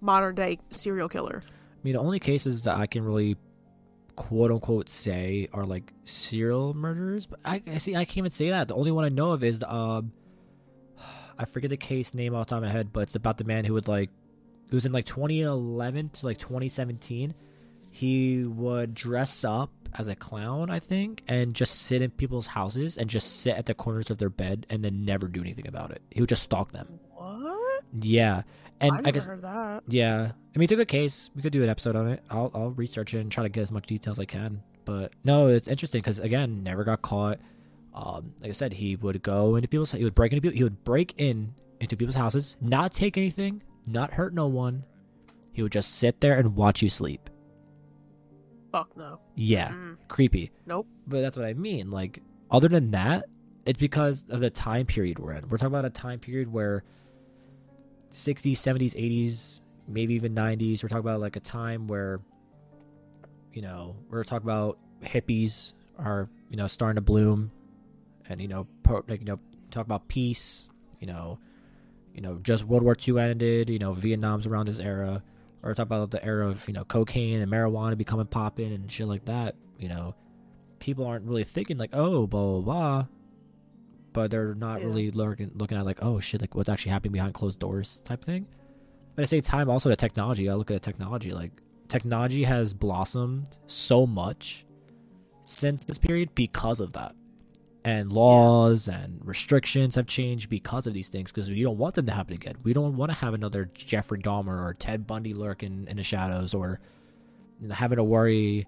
modern 0.00 0.36
day 0.36 0.58
serial 0.70 1.08
killer. 1.08 1.42
I 1.44 1.78
mean, 1.82 1.94
the 1.94 2.00
only 2.00 2.20
cases 2.20 2.64
that 2.64 2.76
I 2.76 2.86
can 2.86 3.04
really 3.04 3.36
quote 4.16 4.50
unquote 4.50 4.88
say 4.88 5.48
are 5.52 5.64
like 5.64 5.92
serial 6.04 6.74
murderers. 6.74 7.26
But 7.26 7.40
I, 7.44 7.62
I 7.66 7.78
see, 7.78 7.94
I 7.94 8.04
can't 8.04 8.18
even 8.18 8.30
say 8.30 8.50
that. 8.50 8.68
The 8.68 8.74
only 8.74 8.90
one 8.90 9.04
I 9.04 9.08
know 9.10 9.32
of 9.32 9.44
is 9.44 9.62
um, 9.62 10.12
I 11.38 11.44
forget 11.44 11.70
the 11.70 11.76
case 11.76 12.14
name 12.14 12.34
off 12.34 12.46
the 12.46 12.50
top 12.50 12.58
of 12.58 12.64
my 12.64 12.72
head, 12.72 12.92
but 12.92 13.00
it's 13.00 13.14
about 13.14 13.38
the 13.38 13.44
man 13.44 13.64
who 13.64 13.74
would 13.74 13.88
like, 13.88 14.10
it 14.68 14.74
was 14.74 14.86
in 14.86 14.92
like 14.92 15.04
2011 15.04 16.08
to 16.08 16.26
like 16.26 16.38
2017. 16.38 17.34
He 17.92 18.44
would 18.44 18.94
dress 18.94 19.44
up 19.44 19.70
as 19.98 20.08
a 20.08 20.16
clown, 20.16 20.70
I 20.70 20.80
think, 20.80 21.22
and 21.28 21.54
just 21.54 21.82
sit 21.82 22.02
in 22.02 22.10
people's 22.10 22.46
houses 22.46 22.98
and 22.98 23.08
just 23.08 23.40
sit 23.40 23.56
at 23.56 23.66
the 23.66 23.74
corners 23.74 24.10
of 24.10 24.18
their 24.18 24.28
bed 24.28 24.66
and 24.68 24.84
then 24.84 25.04
never 25.04 25.28
do 25.28 25.40
anything 25.40 25.66
about 25.66 25.92
it. 25.92 26.02
He 26.10 26.20
would 26.20 26.28
just 26.28 26.42
stalk 26.42 26.72
them. 26.72 27.00
What? 27.14 27.84
Yeah, 28.00 28.42
and 28.80 28.92
I 28.92 28.96
I 28.96 29.00
never 29.00 29.12
guess 29.12 29.26
heard 29.26 29.42
that. 29.42 29.82
yeah, 29.88 30.32
I 30.54 30.58
mean, 30.58 30.64
it's 30.64 30.72
a 30.72 30.76
good 30.76 30.88
case. 30.88 31.30
We 31.34 31.42
could 31.42 31.52
do 31.52 31.62
an 31.62 31.68
episode 31.68 31.96
on 31.96 32.08
it. 32.08 32.22
I'll 32.30 32.50
I'll 32.54 32.70
research 32.70 33.14
it 33.14 33.20
and 33.20 33.30
try 33.32 33.42
to 33.42 33.48
get 33.48 33.62
as 33.62 33.72
much 33.72 33.86
detail 33.86 34.12
as 34.12 34.20
I 34.20 34.24
can. 34.24 34.62
But 34.84 35.12
no, 35.24 35.48
it's 35.48 35.68
interesting 35.68 36.00
because 36.00 36.18
again, 36.20 36.62
never 36.62 36.84
got 36.84 37.02
caught. 37.02 37.38
Um, 37.94 38.34
like 38.40 38.50
I 38.50 38.52
said, 38.52 38.72
he 38.74 38.96
would 38.96 39.22
go 39.22 39.56
into 39.56 39.68
people's. 39.68 39.92
He 39.92 40.04
would 40.04 40.14
break 40.14 40.32
into 40.32 40.42
people. 40.42 40.56
He 40.56 40.62
would 40.64 40.84
break 40.84 41.14
in 41.18 41.54
into 41.80 41.96
people's 41.96 42.14
houses, 42.16 42.56
not 42.60 42.92
take 42.92 43.16
anything, 43.16 43.62
not 43.86 44.12
hurt 44.12 44.32
no 44.34 44.46
one. 44.46 44.84
He 45.52 45.62
would 45.62 45.72
just 45.72 45.94
sit 45.98 46.20
there 46.20 46.38
and 46.38 46.54
watch 46.54 46.82
you 46.82 46.88
sleep. 46.90 47.28
Fuck 48.72 48.96
no. 48.96 49.20
Yeah, 49.34 49.70
Mm, 49.70 49.96
creepy. 50.08 50.50
nope. 50.66 50.86
But 51.06 51.20
that's 51.22 51.36
what 51.36 51.46
I 51.46 51.54
mean. 51.54 51.90
Like, 51.90 52.22
other 52.50 52.68
than 52.68 52.90
that, 52.90 53.24
it's 53.64 53.78
because 53.78 54.26
of 54.28 54.40
the 54.40 54.50
time 54.50 54.86
period 54.86 55.18
we're 55.18 55.32
in. 55.32 55.48
We're 55.48 55.56
talking 55.56 55.68
about 55.74 55.84
a 55.86 55.90
time 55.90 56.18
period 56.18 56.52
where 56.52 56.84
60s, 58.16 58.52
70s, 58.52 58.94
80s, 58.94 59.60
maybe 59.86 60.14
even 60.14 60.34
90s. 60.34 60.82
We're 60.82 60.88
talking 60.88 60.98
about 60.98 61.20
like 61.20 61.36
a 61.36 61.40
time 61.40 61.86
where, 61.86 62.20
you 63.52 63.62
know, 63.62 63.96
we're 64.10 64.24
talking 64.24 64.46
about 64.46 64.78
hippies 65.02 65.74
are, 65.98 66.28
you 66.50 66.56
know, 66.56 66.66
starting 66.66 66.96
to 66.96 67.00
bloom 67.00 67.50
and, 68.28 68.40
you 68.40 68.48
know, 68.48 68.66
pro, 68.82 69.02
like, 69.08 69.20
you 69.20 69.26
know, 69.26 69.38
talk 69.70 69.84
about 69.84 70.08
peace, 70.08 70.68
you 71.00 71.06
know, 71.06 71.38
you 72.14 72.22
know, 72.22 72.38
just 72.42 72.64
World 72.64 72.82
War 72.82 72.96
II 73.06 73.18
ended, 73.20 73.68
you 73.70 73.78
know, 73.78 73.92
Vietnam's 73.92 74.46
around 74.46 74.68
this 74.68 74.80
era. 74.80 75.22
Or 75.62 75.74
talk 75.74 75.86
about 75.86 76.12
the 76.12 76.24
era 76.24 76.48
of, 76.48 76.66
you 76.68 76.74
know, 76.74 76.84
cocaine 76.84 77.40
and 77.40 77.50
marijuana 77.50 77.98
becoming 77.98 78.26
popping 78.26 78.72
and 78.72 78.90
shit 78.90 79.08
like 79.08 79.24
that, 79.24 79.56
you 79.78 79.88
know 79.88 80.14
people 80.78 81.06
aren't 81.06 81.24
really 81.24 81.44
thinking 81.44 81.78
like, 81.78 81.90
oh, 81.92 82.26
blah 82.26 82.42
blah 82.42 82.60
blah, 82.60 83.06
but 84.16 84.30
they're 84.30 84.54
not 84.54 84.80
Yeah. 84.80 84.86
really 84.86 85.10
looking 85.10 85.50
looking 85.54 85.76
at 85.78 85.84
like, 85.84 86.02
oh 86.02 86.18
shit, 86.18 86.40
like 86.40 86.54
what's 86.54 86.68
actually 86.70 86.90
happening 86.92 87.12
behind 87.12 87.34
closed 87.34 87.60
doors 87.60 88.02
type 88.02 88.24
thing. 88.24 88.46
But 89.14 89.22
at 89.22 89.24
the 89.24 89.26
same 89.28 89.42
time, 89.42 89.68
also 89.70 89.90
the 89.90 89.96
technology. 89.96 90.48
I 90.48 90.54
look 90.54 90.70
at 90.70 90.74
the 90.74 90.80
technology. 90.80 91.32
Like 91.32 91.52
technology 91.88 92.42
has 92.44 92.72
blossomed 92.74 93.58
so 93.66 94.06
much 94.06 94.64
since 95.42 95.84
this 95.84 95.98
period 95.98 96.34
because 96.34 96.80
of 96.80 96.92
that, 96.94 97.14
and 97.84 98.10
laws 98.10 98.88
and 98.88 99.20
restrictions 99.24 99.94
have 99.94 100.06
changed 100.06 100.48
because 100.48 100.86
of 100.86 100.94
these 100.94 101.10
things. 101.10 101.30
Because 101.30 101.50
we 101.50 101.62
don't 101.62 101.76
want 101.78 101.94
them 101.94 102.06
to 102.06 102.12
happen 102.12 102.34
again. 102.34 102.54
We 102.62 102.72
don't 102.72 102.96
want 102.96 103.10
to 103.12 103.18
have 103.18 103.34
another 103.34 103.70
Jeffrey 103.74 104.18
Dahmer 104.18 104.58
or 104.64 104.72
Ted 104.74 105.06
Bundy 105.06 105.34
lurking 105.34 105.86
in 105.90 105.98
the 105.98 106.02
shadows, 106.02 106.54
or 106.54 106.80
you 107.60 107.68
know, 107.68 107.74
having 107.74 107.96
to 107.96 108.04
worry 108.04 108.66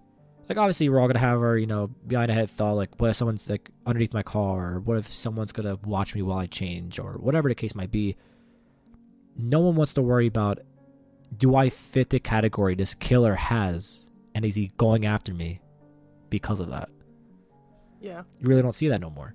like 0.49 0.57
obviously 0.57 0.89
we're 0.89 0.99
all 0.99 1.07
gonna 1.07 1.19
have 1.19 1.41
our 1.41 1.59
you 1.59 1.67
know 1.67 1.89
behind 2.07 2.31
a 2.31 2.35
head 2.35 2.51
thought 2.51 2.75
like 2.75 2.99
what 2.99 3.11
if 3.11 3.17
someone's 3.17 3.49
like 3.49 3.71
underneath 3.87 4.15
my 4.15 4.23
car? 4.23 4.75
Or 4.75 4.81
what 4.81 4.97
if 4.99 5.07
someone's 5.07 5.53
gonna 5.53 5.77
watch 5.85 6.15
me 6.15 6.23
while 6.23 6.39
i 6.39 6.47
change? 6.47 6.99
Or 6.99 7.13
whatever 7.15 7.49
the 7.49 7.55
case 7.55 7.75
might 7.75 7.91
be. 7.91 8.17
No 9.37 9.61
one 9.61 9.77
wants 9.77 9.95
to 9.95 10.03
worry 10.03 10.27
about 10.27 10.61
do 11.37 11.55
i 11.55 11.69
fit 11.69 12.11
the 12.11 12.19
category 12.19 12.75
this 12.75 12.95
killer 12.95 13.35
has? 13.35 14.09
And 14.35 14.45
is 14.45 14.55
he 14.55 14.71
going 14.77 15.05
after 15.05 15.35
me 15.35 15.61
because 16.31 16.61
of 16.61 16.71
that? 16.71 16.89
Yeah. 18.01 18.23
you 18.39 18.49
really 18.49 18.63
don't 18.63 18.75
see 18.75 18.89
that 18.89 19.01
no 19.01 19.11
more. 19.11 19.35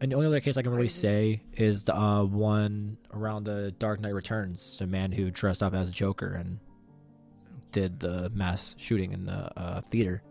And 0.00 0.12
the 0.12 0.16
only 0.16 0.28
other 0.28 0.40
case 0.40 0.56
i 0.56 0.62
can 0.62 0.72
really 0.72 0.88
say 0.88 1.42
is 1.52 1.84
the 1.84 1.96
uh, 1.96 2.24
one 2.24 2.96
around 3.12 3.44
the 3.44 3.72
dark 3.72 4.00
knight 4.00 4.14
returns 4.14 4.78
the 4.78 4.86
man 4.86 5.12
who 5.12 5.30
dressed 5.30 5.62
up 5.62 5.74
as 5.74 5.88
a 5.88 5.92
joker 5.92 6.32
and 6.34 6.58
did 7.74 8.00
the 8.00 8.30
mass 8.34 8.74
shooting 8.78 9.12
in 9.12 9.26
the 9.26 9.60
uh, 9.60 9.80
theater 9.82 10.22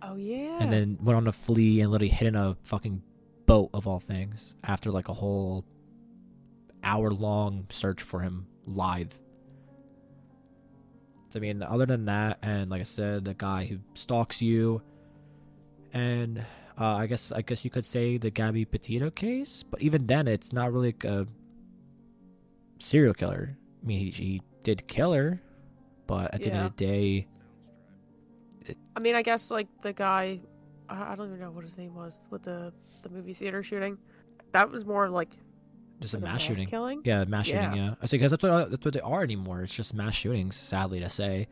Oh 0.00 0.14
yeah. 0.16 0.56
and 0.60 0.72
then 0.72 0.96
went 1.02 1.16
on 1.16 1.24
to 1.24 1.32
flee 1.32 1.80
and 1.82 1.90
literally 1.90 2.08
hid 2.08 2.28
in 2.28 2.36
a 2.36 2.56
fucking 2.62 3.02
boat 3.46 3.70
of 3.74 3.86
all 3.86 3.98
things 4.00 4.54
after 4.64 4.90
like 4.90 5.08
a 5.08 5.12
whole 5.12 5.64
hour 6.84 7.10
long 7.10 7.66
search 7.68 8.00
for 8.02 8.20
him 8.20 8.46
live. 8.64 9.18
So, 11.30 11.38
I 11.38 11.40
mean, 11.40 11.62
other 11.62 11.84
than 11.84 12.04
that, 12.06 12.38
and 12.42 12.70
like 12.70 12.80
I 12.80 12.84
said, 12.84 13.24
the 13.24 13.34
guy 13.34 13.66
who 13.66 13.78
stalks 13.94 14.40
you, 14.40 14.80
and 15.92 16.38
uh, 16.80 16.94
I 16.94 17.06
guess 17.06 17.32
I 17.32 17.42
guess 17.42 17.64
you 17.64 17.70
could 17.70 17.84
say 17.84 18.16
the 18.16 18.30
Gabby 18.30 18.64
Petito 18.64 19.10
case, 19.10 19.62
but 19.62 19.82
even 19.82 20.06
then, 20.06 20.26
it's 20.28 20.52
not 20.54 20.72
really 20.72 20.88
like 20.88 21.04
a 21.04 21.26
serial 22.78 23.12
killer. 23.14 23.58
I 23.82 23.86
mean, 23.86 23.98
he, 23.98 24.10
he 24.10 24.42
did 24.62 24.86
kill 24.88 25.12
her, 25.12 25.40
but 26.08 26.34
at 26.34 26.42
the 26.42 26.50
end 26.50 26.66
of 26.66 26.74
the 26.76 26.84
day, 26.86 27.28
I 28.96 29.00
mean, 29.00 29.14
I 29.14 29.22
guess 29.22 29.50
like 29.52 29.68
the 29.82 29.92
guy, 29.92 30.40
I 30.88 31.14
don't 31.14 31.28
even 31.28 31.38
know 31.40 31.50
what 31.52 31.62
his 31.64 31.78
name 31.78 31.94
was 31.94 32.26
with 32.30 32.42
the 32.42 32.72
the 33.02 33.08
movie 33.10 33.32
theater 33.32 33.62
shooting. 33.62 33.96
That 34.52 34.70
was 34.70 34.84
more 34.84 35.08
like 35.08 35.30
just 36.00 36.14
a 36.14 36.16
like 36.16 36.24
mass 36.24 36.42
shooting. 36.42 36.68
killing. 36.68 37.00
Yeah, 37.04 37.24
mass 37.24 37.48
Yeah. 37.48 37.70
shooting. 37.70 37.84
Yeah, 37.86 37.94
I 38.02 38.06
say 38.06 38.16
because 38.18 38.32
that's 38.32 38.42
what 38.42 38.70
that's 38.70 38.84
what 38.84 38.94
they 38.94 39.00
are 39.00 39.22
anymore. 39.22 39.62
It's 39.62 39.74
just 39.74 39.94
mass 39.94 40.14
shootings. 40.14 40.56
Sadly 40.56 40.98
to 41.00 41.08
say, 41.08 41.46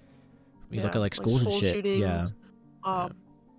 you 0.71 0.83
look 0.83 0.97
at 0.97 1.01
like 1.01 1.15
schools 1.15 1.41
and 1.41 1.49
school 1.49 1.61
shit. 1.61 1.75
Shootings, 1.75 2.01
Yeah, 2.01 2.23
Um, 2.85 3.13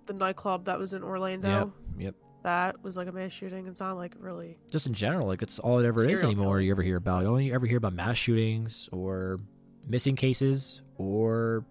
the 0.06 0.12
nightclub 0.14 0.64
that 0.66 0.78
was 0.78 0.92
in 0.92 1.02
Orlando. 1.02 1.72
Yep, 1.98 2.04
yep. 2.06 2.14
That 2.44 2.82
was 2.84 2.96
like 2.96 3.08
a 3.08 3.12
mass 3.12 3.32
shooting. 3.32 3.66
It's 3.66 3.80
not 3.80 3.96
like 3.96 4.14
really. 4.20 4.58
just 4.70 4.86
in 4.86 4.92
general, 4.94 5.26
like 5.26 5.42
it's 5.42 5.58
all 5.58 5.78
it 5.80 5.86
ever 5.86 6.08
is 6.08 6.22
anymore. 6.22 6.54
killing. 6.56 6.66
You 6.66 6.70
ever 6.72 6.82
hear 6.82 6.96
about? 6.96 7.22
You 7.22 7.28
only 7.28 7.52
ever 7.52 7.66
hear 7.66 7.78
about 7.78 7.92
mass 7.94 8.16
shootings 8.16 8.88
or 8.92 9.40
missing 9.88 10.14
cases 10.16 10.82
or 10.96 11.64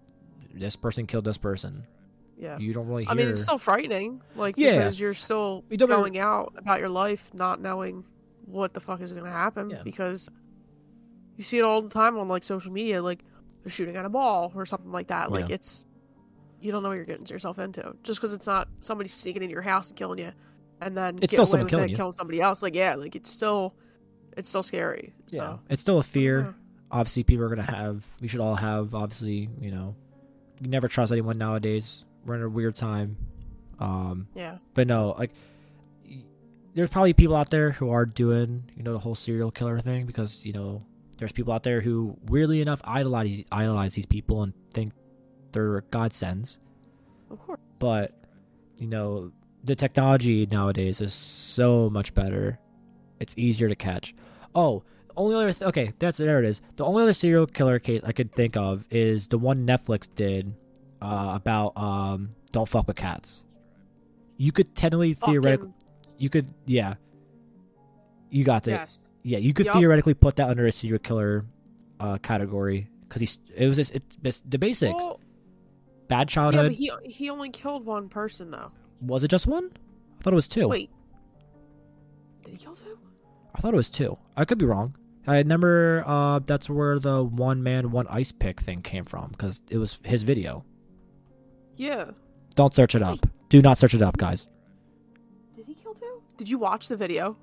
this 0.54 0.76
person 0.76 1.06
killed 1.06 1.24
this 1.24 1.38
person. 1.38 1.84
Yeah. 2.36 2.58
You 2.58 2.72
don't 2.72 2.86
really 2.86 3.04
hear. 3.04 3.12
I 3.12 3.14
mean, 3.14 3.28
it's 3.28 3.40
still 3.42 3.58
frightening. 3.58 4.20
Like 4.36 4.54
Yeah. 4.56 4.78
because 4.78 5.00
you're 5.00 5.14
still 5.14 5.64
You 5.70 5.76
ever- 5.80 5.86
going 5.86 6.18
out 6.18 6.52
about 6.56 6.80
your 6.80 6.88
life, 6.88 7.30
not 7.34 7.60
knowing 7.60 8.04
what 8.46 8.74
the 8.74 8.80
fuck 8.80 9.00
is 9.00 9.12
going 9.12 9.24
to 9.24 9.30
happen. 9.30 9.70
Yeah. 9.70 9.82
Because 9.82 10.28
you 11.36 11.44
see 11.44 11.58
it 11.58 11.62
all 11.62 11.82
the 11.82 11.88
time 11.90 12.16
on 12.18 12.28
like 12.28 12.44
social 12.44 12.72
media, 12.72 13.02
like 13.02 13.24
they're 13.62 13.70
shooting 13.70 13.96
at 13.96 14.04
a 14.04 14.08
ball 14.08 14.52
or 14.54 14.66
something 14.66 14.90
like 14.92 15.08
that. 15.08 15.30
Like 15.30 15.48
Yeah. 15.48 15.54
it's 15.56 15.86
you 16.60 16.72
don't 16.72 16.82
know 16.82 16.88
what 16.88 16.96
you're 16.96 17.04
getting 17.04 17.26
yourself 17.26 17.58
into 17.60 17.94
just 18.02 18.18
because 18.20 18.32
it's 18.32 18.46
not 18.46 18.68
somebody 18.80 19.08
sneaking 19.08 19.42
into 19.42 19.52
your 19.52 19.62
house 19.62 19.90
and 19.90 19.96
killing 19.96 20.18
you, 20.18 20.32
and 20.80 20.96
then 20.96 21.16
It's 21.22 21.32
still 21.32 21.46
someone 21.46 21.68
killing 21.68 21.84
it, 21.84 21.90
you. 21.92 21.96
killing 21.96 22.14
somebody 22.18 22.40
else. 22.40 22.62
Like 22.62 22.74
yeah, 22.74 22.94
like 22.96 23.14
it's 23.14 23.30
still 23.30 23.74
it's 24.36 24.48
still 24.48 24.62
scary. 24.64 25.12
yeah, 25.28 25.40
So, 25.40 25.60
it's 25.70 25.82
still 25.82 25.98
a 25.98 26.02
fear. 26.02 26.40
yeah. 26.40 26.52
Obviously, 26.90 27.22
people 27.24 27.44
are 27.44 27.48
gonna 27.48 27.62
have. 27.62 28.06
We 28.20 28.28
should 28.28 28.40
all 28.40 28.54
have. 28.54 28.94
Obviously, 28.94 29.48
you 29.60 29.70
know, 29.70 29.94
you 30.60 30.68
never 30.68 30.88
trust 30.88 31.12
anyone 31.12 31.38
nowadays. 31.38 32.04
We're 32.24 32.36
in 32.36 32.42
a 32.42 32.48
weird 32.48 32.74
time. 32.74 33.16
Um, 33.80 34.26
yeah. 34.34 34.58
but 34.74 34.88
no, 34.88 35.14
like 35.16 35.30
there's 36.74 36.90
probably 36.90 37.12
people 37.12 37.36
out 37.36 37.50
there 37.50 37.70
who 37.70 37.90
are 37.90 38.04
doing, 38.04 38.64
you 38.76 38.82
know, 38.82 38.92
the 38.92 38.98
whole 38.98 39.14
serial 39.14 39.50
killer 39.50 39.78
thing 39.80 40.06
because 40.06 40.44
you 40.44 40.52
know 40.52 40.82
there's 41.18 41.32
people 41.32 41.52
out 41.52 41.62
there 41.62 41.80
who 41.80 42.16
weirdly 42.26 42.60
enough 42.60 42.80
idolize 42.84 43.44
idolize 43.52 43.94
these 43.94 44.06
people 44.06 44.42
and 44.42 44.52
think 44.72 44.92
they're 45.52 45.82
godsends. 45.90 46.58
Of 47.30 47.38
course. 47.40 47.60
But 47.78 48.12
you 48.78 48.86
know, 48.86 49.32
the 49.64 49.74
technology 49.74 50.46
nowadays 50.46 51.00
is 51.00 51.12
so 51.12 51.90
much 51.90 52.14
better. 52.14 52.58
It's 53.20 53.34
easier 53.36 53.68
to 53.68 53.74
catch. 53.74 54.14
Oh, 54.54 54.84
only 55.18 55.34
other 55.34 55.52
th- 55.52 55.68
okay, 55.68 55.92
that's 55.98 56.18
there 56.18 56.38
it 56.38 56.44
is. 56.46 56.62
The 56.76 56.84
only 56.84 57.02
other 57.02 57.12
serial 57.12 57.46
killer 57.46 57.78
case 57.78 58.02
I 58.04 58.12
could 58.12 58.32
think 58.32 58.56
of 58.56 58.86
is 58.90 59.28
the 59.28 59.38
one 59.38 59.66
Netflix 59.66 60.08
did 60.14 60.54
uh, 61.02 61.32
about 61.34 61.76
um, 61.76 62.30
don't 62.52 62.68
fuck 62.68 62.86
with 62.86 62.96
cats. 62.96 63.44
You 64.36 64.52
could 64.52 64.74
technically 64.74 65.14
theoretically, 65.14 65.72
you 66.16 66.30
could 66.30 66.46
yeah. 66.66 66.94
You 68.30 68.44
got 68.44 68.68
it. 68.68 68.72
Yes. 68.72 68.98
Yeah, 69.22 69.38
you 69.38 69.52
could 69.52 69.66
Yup. 69.66 69.76
theoretically 69.76 70.14
put 70.14 70.36
that 70.36 70.48
under 70.48 70.66
a 70.66 70.72
serial 70.72 70.98
killer 70.98 71.44
uh, 72.00 72.18
category 72.18 72.88
because 73.02 73.20
he's 73.20 73.40
it 73.56 73.66
was 73.66 73.76
just, 73.76 73.98
it's 74.22 74.40
the 74.40 74.58
basics. 74.58 74.94
Well, 75.04 75.20
Bad 76.08 76.20
yeah, 76.20 76.24
childhood. 76.24 76.66
but 76.66 76.72
he 76.72 76.90
he 77.04 77.30
only 77.30 77.50
killed 77.50 77.84
one 77.84 78.08
person 78.08 78.50
though. 78.50 78.70
Was 79.00 79.24
it 79.24 79.28
just 79.28 79.46
one? 79.46 79.70
I 80.18 80.22
thought 80.22 80.32
it 80.32 80.36
was 80.36 80.48
two. 80.48 80.68
Wait. 80.68 80.90
Did 82.44 82.52
he 82.52 82.58
kill 82.58 82.74
two? 82.74 82.98
I 83.54 83.60
thought 83.60 83.74
it 83.74 83.76
was 83.76 83.90
two. 83.90 84.16
I 84.36 84.44
could 84.44 84.58
be 84.58 84.64
wrong. 84.64 84.96
I 85.28 85.38
remember 85.38 86.02
uh, 86.06 86.38
that's 86.40 86.70
where 86.70 86.98
the 86.98 87.22
one 87.22 87.62
man, 87.62 87.90
one 87.90 88.06
ice 88.08 88.32
pick 88.32 88.60
thing 88.60 88.82
came 88.82 89.04
from 89.04 89.30
because 89.30 89.62
it 89.70 89.78
was 89.78 89.98
his 90.04 90.22
video. 90.22 90.64
Yeah. 91.76 92.12
Don't 92.54 92.74
search 92.74 92.94
it 92.94 93.02
up. 93.02 93.18
Do 93.48 93.62
not 93.62 93.78
search 93.78 93.94
it 93.94 94.02
up, 94.02 94.16
guys. 94.16 94.48
Did 95.54 95.66
he 95.66 95.74
kill 95.74 95.94
two? 95.94 96.22
Did 96.36 96.48
you 96.48 96.58
watch 96.58 96.88
the 96.88 96.96
video? 96.96 97.36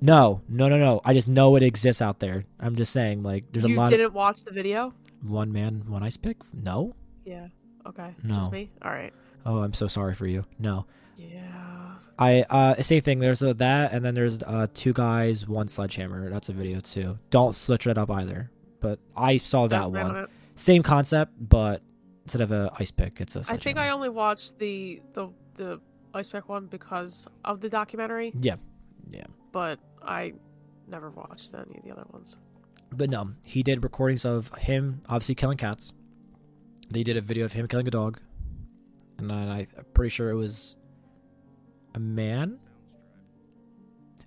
No, 0.00 0.40
no, 0.48 0.68
no, 0.68 0.78
no. 0.78 1.00
I 1.04 1.14
just 1.14 1.28
know 1.28 1.56
it 1.56 1.62
exists 1.62 2.00
out 2.00 2.18
there. 2.20 2.44
I'm 2.58 2.74
just 2.76 2.92
saying, 2.92 3.22
like, 3.22 3.44
there's 3.52 3.66
you 3.66 3.76
a 3.76 3.78
lot 3.78 3.90
You 3.90 3.98
didn't 3.98 4.14
watch 4.14 4.44
the 4.44 4.52
video? 4.52 4.94
one 5.22 5.52
man, 5.52 5.84
one 5.86 6.02
ice 6.02 6.16
pick. 6.16 6.38
No. 6.52 6.94
Yeah. 7.24 7.48
Okay. 7.86 8.14
No. 8.22 8.34
Just 8.36 8.50
me? 8.52 8.70
All 8.82 8.90
right. 8.90 9.12
Oh, 9.46 9.58
I'm 9.58 9.72
so 9.72 9.86
sorry 9.86 10.14
for 10.14 10.26
you. 10.26 10.44
No. 10.58 10.86
Yeah. 11.16 11.81
I 12.18 12.42
uh 12.50 12.74
same 12.82 13.00
thing. 13.02 13.18
There's 13.18 13.42
a, 13.42 13.54
that, 13.54 13.92
and 13.92 14.04
then 14.04 14.14
there's 14.14 14.42
uh 14.42 14.66
two 14.74 14.92
guys, 14.92 15.46
one 15.48 15.68
sledgehammer. 15.68 16.30
That's 16.30 16.48
a 16.48 16.52
video 16.52 16.80
too. 16.80 17.18
Don't 17.30 17.54
switch 17.54 17.86
it 17.86 17.98
up 17.98 18.10
either. 18.10 18.50
But 18.80 18.98
I 19.16 19.36
saw 19.36 19.68
that 19.68 19.90
one. 19.90 20.26
Same 20.56 20.82
concept, 20.82 21.32
but 21.38 21.82
instead 22.24 22.40
of 22.42 22.52
a 22.52 22.70
ice 22.78 22.90
pick, 22.90 23.20
it's 23.20 23.36
a. 23.36 23.40
I 23.48 23.56
think. 23.56 23.78
I 23.78 23.90
only 23.90 24.08
watched 24.08 24.58
the 24.58 25.00
the 25.14 25.28
the 25.54 25.80
ice 26.14 26.28
pick 26.28 26.48
one 26.48 26.66
because 26.66 27.26
of 27.44 27.60
the 27.60 27.68
documentary, 27.68 28.32
Yeah, 28.38 28.56
yeah. 29.10 29.24
but 29.50 29.78
I 30.02 30.34
never 30.88 31.10
watched 31.10 31.54
any 31.54 31.78
of 31.78 31.84
the 31.84 31.90
other 31.90 32.04
ones. 32.12 32.36
But 32.90 33.08
no, 33.08 33.30
he 33.42 33.62
did 33.62 33.82
recordings 33.82 34.24
of 34.26 34.52
him 34.58 35.00
obviously 35.08 35.34
killing 35.34 35.56
cats. 35.56 35.94
They 36.90 37.02
did 37.02 37.16
a 37.16 37.22
video 37.22 37.46
of 37.46 37.52
him 37.52 37.66
killing 37.68 37.88
a 37.88 37.90
dog, 37.90 38.20
and 39.16 39.30
then 39.30 39.48
I, 39.48 39.60
I'm 39.78 39.84
pretty 39.94 40.10
sure 40.10 40.28
it 40.28 40.34
was 40.36 40.76
a 41.94 41.98
man. 42.00 42.58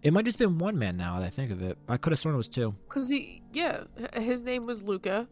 It 0.02 0.14
might 0.14 0.26
just 0.26 0.38
been 0.38 0.58
one 0.60 0.78
man 0.78 0.98
now 0.98 1.20
that 1.20 1.26
I 1.26 1.30
think 1.30 1.52
of 1.52 1.62
it. 1.64 1.78
I 1.88 1.98
could 1.98 2.12
have 2.12 2.20
sworn 2.20 2.36
it 2.36 2.38
was 2.38 2.48
two. 2.48 2.76
Cause 2.90 3.10
he, 3.10 3.42
yeah, 3.54 3.86
his 4.14 4.44
name 4.44 4.66
was 4.66 4.84
Luka, 4.84 5.28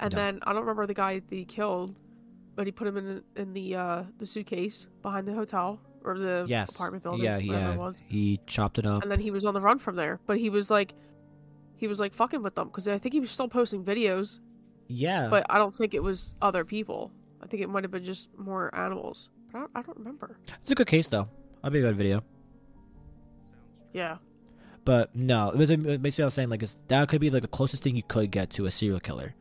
And 0.00 0.12
No. 0.12 0.18
then 0.18 0.40
I 0.42 0.52
don't 0.52 0.62
remember 0.62 0.86
the 0.86 0.94
guy 0.94 1.20
that 1.20 1.34
he 1.34 1.44
killed, 1.44 1.96
but 2.54 2.66
he 2.66 2.72
put 2.72 2.86
him 2.86 2.96
in 2.98 3.22
in 3.36 3.52
the 3.54 3.74
uh 3.74 4.02
the 4.18 4.26
suitcase 4.26 4.86
behind 5.02 5.26
the 5.26 5.32
hotel 5.32 5.80
or 6.04 6.18
the 6.18 6.44
yes. 6.46 6.74
apartment 6.74 7.02
building, 7.02 7.24
yeah, 7.24 7.36
whatever 7.36 7.52
yeah. 7.52 7.72
it 7.72 7.78
was. 7.78 8.02
He 8.06 8.40
chopped 8.46 8.78
it 8.78 8.86
up. 8.86 9.02
And 9.02 9.10
then 9.10 9.18
he 9.18 9.30
was 9.30 9.44
on 9.44 9.54
the 9.54 9.60
run 9.60 9.78
from 9.78 9.96
there. 9.96 10.20
But 10.26 10.38
he 10.38 10.50
was 10.50 10.70
like, 10.70 10.94
he 11.76 11.88
was 11.88 11.98
like 11.98 12.12
fucking 12.14 12.42
with 12.42 12.54
them 12.54 12.68
because 12.68 12.86
I 12.86 12.98
think 12.98 13.14
he 13.14 13.20
was 13.20 13.30
still 13.30 13.48
posting 13.48 13.82
videos, 13.82 14.40
yeah. 14.88 15.28
but 15.28 15.46
I 15.48 15.58
don't 15.58 15.74
think 15.74 15.94
it 15.94 16.02
was 16.02 16.34
other 16.42 16.64
people. 16.64 17.12
I 17.42 17.46
think 17.46 17.62
it 17.62 17.68
might 17.68 17.84
have 17.84 17.90
been 17.90 18.04
just 18.04 18.28
more 18.38 18.74
animals. 18.74 19.30
But 19.52 19.58
I 19.58 19.60
don't, 19.60 19.70
I 19.76 19.82
don't 19.82 19.98
remember. 19.98 20.36
it's 20.60 20.70
a 20.70 20.74
good 20.74 20.86
case 20.86 21.08
though. 21.08 21.28
I'll 21.62 21.70
be 21.70 21.80
a 21.80 21.82
good 21.82 21.96
video. 21.96 22.22
Yeah. 23.92 24.18
But 24.84 25.14
no, 25.14 25.50
it 25.50 25.56
was 25.56 25.70
it 25.70 25.80
me 25.80 26.10
I 26.18 26.24
was 26.24 26.34
saying 26.34 26.48
like 26.48 26.64
that 26.88 27.08
could 27.08 27.20
be 27.20 27.30
like 27.30 27.42
the 27.42 27.48
closest 27.48 27.82
thing 27.82 27.96
you 27.96 28.02
could 28.02 28.30
get 28.30 28.50
to 28.50 28.66
a 28.66 28.70
serial 28.70 29.00
killer. 29.00 29.34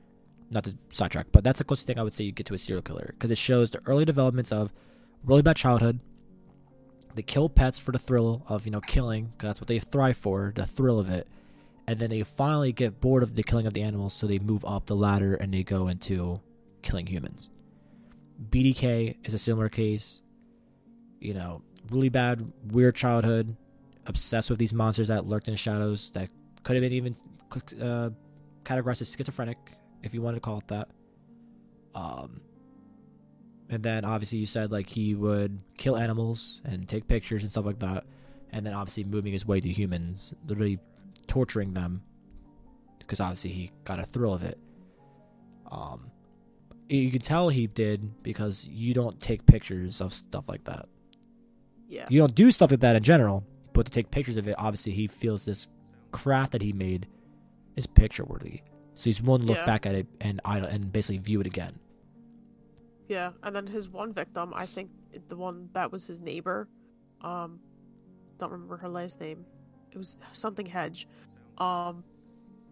Not 0.52 0.64
to 0.66 0.78
sidetrack, 0.92 1.28
but 1.32 1.44
that's 1.44 1.60
the 1.60 1.66
closest 1.66 1.88
thing 1.88 2.00
I 2.00 2.04
would 2.04 2.14
say 2.14 2.24
you 2.24 2.32
get 2.32 2.46
to 2.48 2.54
a 2.54 2.58
serial 2.58 2.82
killer 2.82 3.14
because 3.14 3.32
it 3.32 3.38
shows 3.38 3.72
the 3.72 3.82
early 3.86 4.06
developments 4.06 4.52
of 4.52 4.74
really 5.24 5.42
bad 5.42 5.56
childhood. 5.56 6.00
They 7.16 7.22
kill 7.22 7.50
pets 7.50 7.80
for 7.80 7.92
the 7.92 8.00
thrill 8.00 8.44
of 8.48 8.66
you 8.66 8.72
know 8.72 8.82
killing, 8.82 9.34
cause 9.38 9.48
that's 9.48 9.62
what 9.62 9.68
they 9.68 9.80
thrive 9.80 10.18
for, 10.18 10.52
the 10.56 10.66
thrill 10.66 11.00
of 11.00 11.10
it, 11.10 11.28
and 11.88 12.00
then 12.00 12.10
they 12.10 12.24
finally 12.24 12.74
get 12.74 13.00
bored 13.00 13.24
of 13.24 13.36
the 13.36 13.44
killing 13.44 13.66
of 13.66 13.74
the 13.74 13.82
animals, 13.82 14.14
so 14.14 14.28
they 14.28 14.40
move 14.40 14.66
up 14.66 14.86
the 14.86 14.96
ladder 14.96 15.36
and 15.36 15.54
they 15.54 15.64
go 15.64 15.88
into 15.88 16.42
killing 16.82 17.08
humans. 17.08 17.50
BDK 18.50 19.16
is 19.26 19.34
a 19.34 19.38
similar 19.38 19.70
case. 19.70 20.22
You 21.20 21.34
know, 21.34 21.62
really 21.92 22.10
bad, 22.10 22.46
weird 22.72 22.96
childhood, 22.96 23.56
obsessed 24.06 24.50
with 24.50 24.60
these 24.60 24.74
monsters 24.74 25.08
that 25.10 25.26
lurked 25.26 25.48
in 25.48 25.54
the 25.54 25.58
shadows 25.58 26.12
that 26.12 26.30
could 26.64 26.76
have 26.76 26.82
been 26.82 26.94
even 26.94 27.16
uh, 27.82 28.10
categorized 28.64 29.02
as 29.02 29.16
schizophrenic, 29.16 29.58
if 30.04 30.14
you 30.14 30.22
wanted 30.22 30.38
to 30.38 30.42
call 30.42 30.60
it 30.60 30.68
that. 30.68 30.90
Um, 31.96 32.42
and 33.70 33.84
then 33.84 34.06
obviously 34.06 34.40
you 34.40 34.46
said 34.46 34.72
like 34.72 34.88
he 34.88 35.16
would 35.16 35.60
kill 35.78 35.98
animals 35.98 36.62
and 36.66 36.88
take 36.88 37.08
pictures 37.08 37.44
and 37.44 37.52
stuff 37.52 37.66
like 37.66 37.80
that, 37.80 38.06
and 38.52 38.66
then 38.66 38.74
obviously 38.74 39.04
moving 39.04 39.34
his 39.34 39.46
way 39.46 39.60
to 39.60 39.70
humans, 39.70 40.34
literally 40.46 40.80
torturing 41.28 41.74
them, 41.74 42.02
because 43.00 43.20
obviously 43.20 43.52
he 43.52 43.72
got 43.84 44.00
a 44.00 44.06
thrill 44.06 44.34
of 44.34 44.44
it. 44.44 44.58
Um, 45.72 46.12
you 46.88 47.12
can 47.12 47.20
tell 47.20 47.50
he 47.50 47.68
did 47.68 48.24
because 48.24 48.66
you 48.68 48.94
don't 48.94 49.20
take 49.20 49.46
pictures 49.46 50.00
of 50.00 50.14
stuff 50.14 50.48
like 50.48 50.64
that. 50.66 50.88
Yeah. 51.88 52.06
You 52.10 52.20
don't 52.20 52.36
do 52.36 52.52
stuff 52.52 52.72
like 52.72 52.82
that 52.82 52.96
in 52.96 53.04
general, 53.04 53.46
but 53.74 53.86
to 53.86 53.92
take 53.92 54.12
pictures 54.12 54.38
of 54.38 54.48
it, 54.48 54.56
obviously 54.58 54.92
he 54.92 55.08
feels 55.08 55.46
this 55.46 55.68
craft 56.12 56.52
that 56.54 56.62
he 56.62 56.74
made 56.74 57.08
is 57.76 57.88
picture 57.88 58.24
worthy. 58.26 58.62
So 58.96 59.06
he's 59.06 59.22
willing 59.22 59.42
to 59.42 59.48
look 59.48 59.58
Yeah. 59.58 59.66
back 59.66 59.86
at 59.86 59.96
it 59.96 60.08
and 60.22 60.42
idle 60.44 60.68
and 60.68 60.92
basically 60.92 61.20
view 61.20 61.40
it 61.42 61.48
again. 61.48 61.80
Yeah, 63.08 63.32
and 63.44 63.56
then 63.56 63.68
his 63.68 63.88
one 63.90 64.12
victim, 64.14 64.52
I 64.56 64.66
think 64.66 64.90
the 65.30 65.38
one 65.38 65.70
that 65.74 65.92
was 65.92 66.06
his 66.06 66.22
neighbor, 66.22 66.68
um, 67.22 67.60
don't 68.38 68.52
remember 68.52 68.78
her 68.78 68.90
last 68.90 69.22
name. 69.22 69.46
It 69.92 69.98
was 69.98 70.20
something 70.34 70.66
Hedge. 70.66 71.08
Um, 71.58 72.04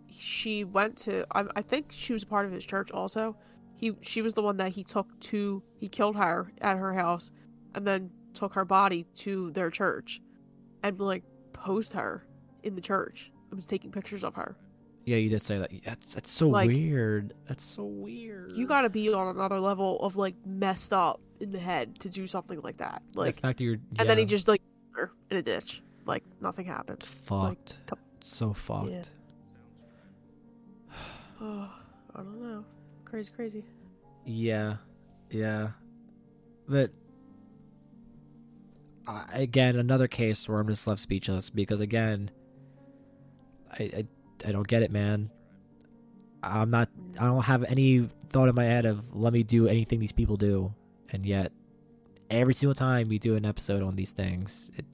she 0.10 0.64
went 0.64 0.98
to. 0.98 1.26
I, 1.34 1.46
I 1.56 1.62
think 1.62 1.88
she 1.92 2.14
was 2.14 2.24
a 2.24 2.26
part 2.28 2.46
of 2.46 2.52
his 2.52 2.66
church 2.66 2.92
also. 2.92 3.36
He, 3.78 3.94
she 4.02 4.22
was 4.22 4.34
the 4.34 4.42
one 4.42 4.58
that 4.58 4.72
he 4.74 4.84
took 4.84 5.08
to. 5.22 5.64
He 5.80 5.88
killed 5.88 6.16
her 6.18 6.52
at 6.62 6.78
her 6.78 6.94
house, 6.94 7.32
and 7.74 7.86
then 7.88 8.12
took 8.36 8.54
her 8.54 8.66
body 8.66 9.06
to 9.16 9.52
their 9.52 9.70
church, 9.72 10.22
and 10.84 11.00
like 11.00 11.24
posed 11.54 11.94
her 11.94 12.26
in 12.64 12.76
the 12.76 12.82
church. 12.82 13.32
and 13.52 13.56
was 13.58 13.66
taking 13.68 13.92
pictures 13.92 14.24
of 14.24 14.34
her. 14.36 14.56
Yeah, 15.06 15.18
you 15.18 15.30
did 15.30 15.42
say 15.42 15.60
that. 15.60 15.72
That's 15.84 16.14
that's 16.16 16.32
so 16.32 16.50
Like- 16.50 16.68
weird. 16.68 17.34
That's 17.46 17.64
so 17.64 17.84
weird. 17.86 18.56
You 18.58 18.68
got 18.68 18.82
to 18.82 18.90
be 18.90 19.14
on 19.14 19.28
another 19.36 19.60
level 19.60 20.00
of 20.00 20.16
like 20.16 20.34
messed 20.46 20.94
up 20.94 21.22
in 21.40 21.52
the 21.52 21.60
head 21.60 22.00
to 22.00 22.10
do 22.10 22.26
something 22.26 22.60
like 22.62 22.78
that. 22.78 23.04
Like 23.14 23.36
the 23.36 23.42
fact 23.42 23.58
that 23.60 23.64
you're 23.64 23.78
and 24.00 24.10
then 24.10 24.18
he 24.18 24.26
just 24.26 24.48
like 24.48 24.62
her 24.94 25.12
in 25.30 25.38
a 25.38 25.42
ditch 25.44 25.84
like 26.08 26.24
nothing 26.42 26.66
happened 26.66 27.04
fucked. 27.04 27.78
couple- 27.86 28.04
so 28.22 28.52
fucked. 28.54 28.90
Yeah. 28.90 29.02
oh 31.42 31.70
i 32.16 32.18
don't 32.18 32.42
know 32.42 32.64
crazy 33.06 33.32
crazy 33.36 33.64
Yeah, 34.26 34.78
yeah, 35.30 35.70
but 36.68 36.92
uh, 39.08 39.26
again, 39.34 39.76
another 39.76 40.08
case 40.08 40.48
where 40.48 40.60
I'm 40.60 40.68
just 40.68 40.88
left 40.88 41.00
speechless 41.02 41.50
because 41.50 41.80
again, 41.82 42.30
I, 43.80 43.84
I 43.84 44.08
I 44.48 44.52
don't 44.52 44.68
get 44.68 44.84
it, 44.84 44.92
man. 44.92 45.30
I'm 46.44 46.70
not. 46.70 46.90
I 47.20 47.26
don't 47.26 47.44
have 47.44 47.64
any 47.66 48.08
thought 48.30 48.50
in 48.50 48.56
my 48.56 48.66
head 48.66 48.86
of 48.86 49.16
let 49.16 49.34
me 49.34 49.44
do 49.44 49.68
anything 49.68 50.00
these 50.00 50.12
people 50.12 50.38
do, 50.38 50.74
and 51.10 51.26
yet 51.26 51.52
every 52.30 52.54
single 52.54 52.76
time 52.76 53.08
we 53.08 53.20
do 53.20 53.36
an 53.36 53.46
episode 53.46 53.82
on 53.84 53.96
these 53.96 54.12
things, 54.12 54.72
it, 54.76 54.86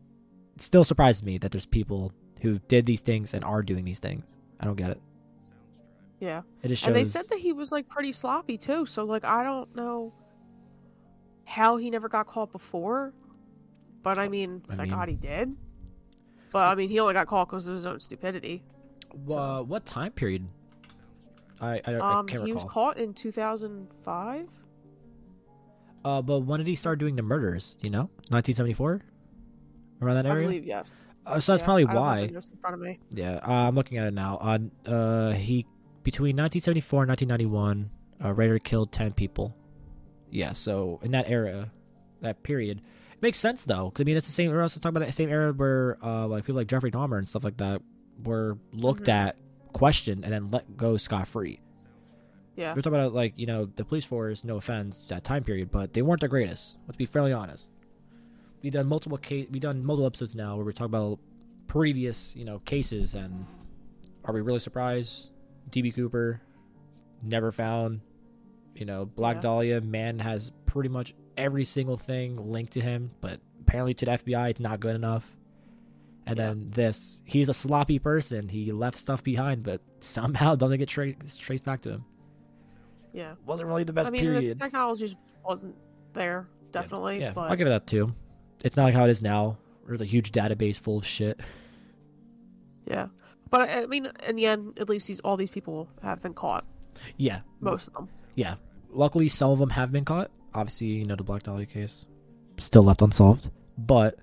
it 0.56 0.62
still 0.62 0.84
surprises 0.84 1.24
me 1.24 1.38
that 1.40 1.52
there's 1.52 1.66
people 1.66 2.12
who 2.42 2.60
did 2.68 2.86
these 2.86 3.02
things 3.02 3.34
and 3.34 3.44
are 3.44 3.62
doing 3.62 3.86
these 3.86 4.00
things. 4.00 4.38
I 4.60 4.66
don't 4.66 4.76
get 4.76 4.92
it. 4.92 5.02
yeah 6.20 6.42
It 6.62 6.68
just 6.70 6.84
shows. 6.84 6.88
and 6.88 6.96
they 6.96 7.04
said 7.06 7.24
that 7.30 7.40
he 7.40 7.52
was 7.52 7.72
like 7.72 7.88
pretty 7.90 8.12
sloppy 8.12 8.56
too 8.58 8.86
so 8.86 9.04
like 9.06 9.26
i 9.26 9.44
don't 9.44 9.76
know 9.76 10.14
how 11.46 11.78
he 11.78 11.90
never 11.90 12.08
got 12.08 12.28
caught 12.28 12.52
before 12.52 13.12
but 14.04 14.18
i 14.18 14.28
mean 14.28 14.62
I 14.70 14.76
mean- 14.76 14.90
god 14.90 15.10
he 15.10 15.16
did 15.16 15.56
but 16.52 16.68
i 16.68 16.76
mean 16.76 16.90
he 16.90 17.00
only 17.00 17.14
got 17.14 17.28
caught 17.28 17.48
because 17.50 17.68
of 17.68 17.76
his 17.76 17.86
own 17.86 18.00
stupidity 18.00 18.64
Wha- 19.26 19.62
what 19.62 19.86
time 19.86 20.12
period? 20.14 20.48
I 21.60 21.82
I, 21.86 21.94
I 21.96 22.20
um 22.20 22.28
can't 22.28 22.44
he 22.46 22.52
recall. 22.54 22.64
was 22.66 22.74
caught 22.74 22.98
in 22.98 23.14
2005 23.14 24.48
Uh, 26.04 26.22
but 26.22 26.40
when 26.42 26.60
did 26.60 26.68
he 26.68 26.76
start 26.76 26.98
doing 27.00 27.16
the 27.16 27.22
murders? 27.22 27.78
You 27.82 27.90
know, 27.92 28.10
1974, 28.30 29.02
around 30.02 30.16
that 30.16 30.26
area. 30.26 30.44
i 30.44 30.46
believe 30.48 30.66
yes 30.66 30.92
Uh, 31.26 31.40
so 31.40 31.52
that's 31.54 31.62
Yeah, 31.62 31.66
probably 31.66 31.86
I 31.86 31.94
why. 31.94 32.26
the 32.28 32.34
notes 32.34 32.48
in 32.50 32.58
front 32.58 32.74
of 32.74 32.80
me 32.82 32.98
Yeah, 33.12 33.40
uh, 33.48 33.68
I'm 33.68 33.76
looking 33.76 33.98
at 34.00 34.08
it 34.08 34.14
now. 34.14 34.38
Uh, 34.42 34.90
uh, 34.90 35.32
he 35.34 35.68
between 36.04 36.36
1974 36.36 37.04
and 37.04 37.10
1991, 37.10 37.92
uh, 38.26 38.34
Rader 38.34 38.58
killed 38.58 38.92
10 38.92 39.14
people. 39.14 39.54
Yeah, 40.32 40.54
so 40.54 41.00
in 41.04 41.12
that 41.12 41.30
era, 41.30 41.72
that 42.22 42.42
period, 42.42 42.82
makes 43.22 43.40
sense 43.40 43.64
though, 43.66 43.86
because 43.90 44.04
I 44.04 44.06
mean, 44.06 44.18
it's 44.18 44.28
the 44.28 44.34
same. 44.34 44.52
We're 44.52 44.62
also 44.62 44.80
talking 44.80 44.98
about 44.98 45.06
that 45.08 45.14
same 45.14 45.30
era 45.30 45.54
where, 45.54 45.98
uh, 46.04 46.28
like 46.28 46.44
people 46.46 46.56
like 46.56 46.68
Jeffrey 46.68 46.92
Dahmer 46.92 47.18
and 47.18 47.28
stuff 47.28 47.44
like 47.44 47.58
that 47.58 47.82
were 48.24 48.58
looked 48.74 49.04
Mhm. 49.06 49.14
at, 49.14 49.38
questioned, 49.74 50.24
and 50.24 50.34
then 50.34 50.52
let 50.52 50.76
go 50.78 50.98
scot 50.98 51.28
free. 51.28 51.60
yeah 52.58 52.76
We're 52.76 52.82
talking 52.82 53.00
about 53.00 53.14
like 53.14 53.34
you 53.38 53.46
know 53.48 53.66
the 53.66 53.86
police 53.86 54.06
force. 54.06 54.44
No 54.44 54.58
offense, 54.58 55.06
that 55.08 55.24
time 55.24 55.44
period, 55.44 55.72
but 55.72 55.94
they 55.94 56.02
weren't 56.02 56.20
the 56.22 56.28
greatest. 56.28 56.78
Let's 56.86 56.98
be 56.98 57.06
fairly 57.06 57.32
honest. 57.34 57.70
We've 58.62 58.74
done 58.74 58.88
multiple 58.88 59.18
case. 59.18 59.48
We've 59.50 59.62
done 59.62 59.84
multiple 59.86 60.06
episodes 60.06 60.36
now 60.36 60.56
where 60.58 60.66
we're 60.66 60.72
talking 60.74 60.94
about 60.94 61.20
previous 61.68 62.36
you 62.36 62.44
know 62.46 62.60
cases, 62.60 63.16
and 63.16 63.46
are 64.26 64.34
we 64.34 64.42
really 64.42 64.60
surprised? 64.60 65.32
DB 65.72 65.92
Cooper, 65.96 66.42
never 67.24 67.52
found. 67.52 68.02
You 68.76 68.86
know, 68.86 69.06
Black 69.06 69.38
Yeah. 69.38 69.42
Dahlia, 69.42 69.82
man 69.82 70.20
has 70.20 70.52
pretty 70.66 70.90
much 70.90 71.14
every 71.38 71.64
single 71.66 71.98
thing 71.98 72.38
linked 72.38 72.74
to 72.74 72.82
him, 72.82 73.12
but 73.22 73.40
apparently 73.62 73.94
to 73.96 74.06
the 74.06 74.12
FBI, 74.12 74.50
it's 74.52 74.60
not 74.60 74.80
good 74.80 74.96
enough. 74.96 75.36
And 76.28 76.38
Yeah. 76.38 76.48
then 76.50 76.70
this, 76.72 77.22
he's 77.26 77.50
a 77.50 77.54
sloppy 77.54 77.98
person. 78.00 78.48
He 78.48 78.72
left 78.72 78.98
stuff 78.98 79.24
behind, 79.24 79.64
but 79.64 79.82
somehow 80.00 80.56
doesn't 80.56 80.78
get 80.80 80.90
tra- 80.90 81.14
traced 81.14 81.66
back 81.66 81.80
to 81.82 81.92
him 81.92 82.06
yeah 83.14 83.34
wasn't 83.46 83.68
really 83.68 83.84
the 83.84 83.92
best 83.92 84.08
i 84.08 84.10
mean 84.10 84.22
period. 84.22 84.58
the 84.58 84.64
technology 84.64 85.04
just 85.04 85.18
wasn't 85.44 85.76
there 86.14 86.48
definitely 86.72 87.20
yeah, 87.20 87.32
but 87.34 87.52
I'll 87.52 87.58
give 87.58 87.68
it 87.68 87.74
up 87.74 87.86
too. 87.86 88.16
It's 88.64 88.78
not 88.78 88.86
like 88.86 88.94
how 88.94 89.04
it 89.04 89.10
is 89.10 89.22
now. 89.22 89.58
There's 89.86 90.00
a 90.00 90.06
huge 90.06 90.32
database 90.32 90.80
full 90.80 90.98
of 91.00 91.06
shit. 91.06 91.42
Yeah, 92.88 93.08
but 93.50 93.62
I 93.70 93.82
I 93.82 93.86
mean, 93.88 94.10
in 94.26 94.38
the 94.38 94.46
end, 94.46 94.80
at 94.80 94.88
least 94.88 95.10
these 95.10 95.20
all 95.22 95.36
these 95.36 95.50
people 95.50 95.90
have 96.02 96.22
been 96.22 96.34
caught. 96.34 96.64
Yeah, 97.18 97.42
Most 97.60 97.90
of 97.90 97.94
them. 97.96 98.10
yeah. 98.36 98.56
Luckily, 98.90 99.28
some 99.28 99.52
of 99.52 99.60
them 99.60 99.72
have 99.72 99.92
been 99.92 100.06
caught. 100.06 100.32
Obviously, 100.54 100.88
you 100.88 101.06
know 101.06 101.16
the 101.16 101.24
Black 101.24 101.44
Dahlia 101.44 101.66
case 101.66 102.06
still 102.58 102.84
left 102.84 103.02
unsolved, 103.02 103.50
but 103.78 104.20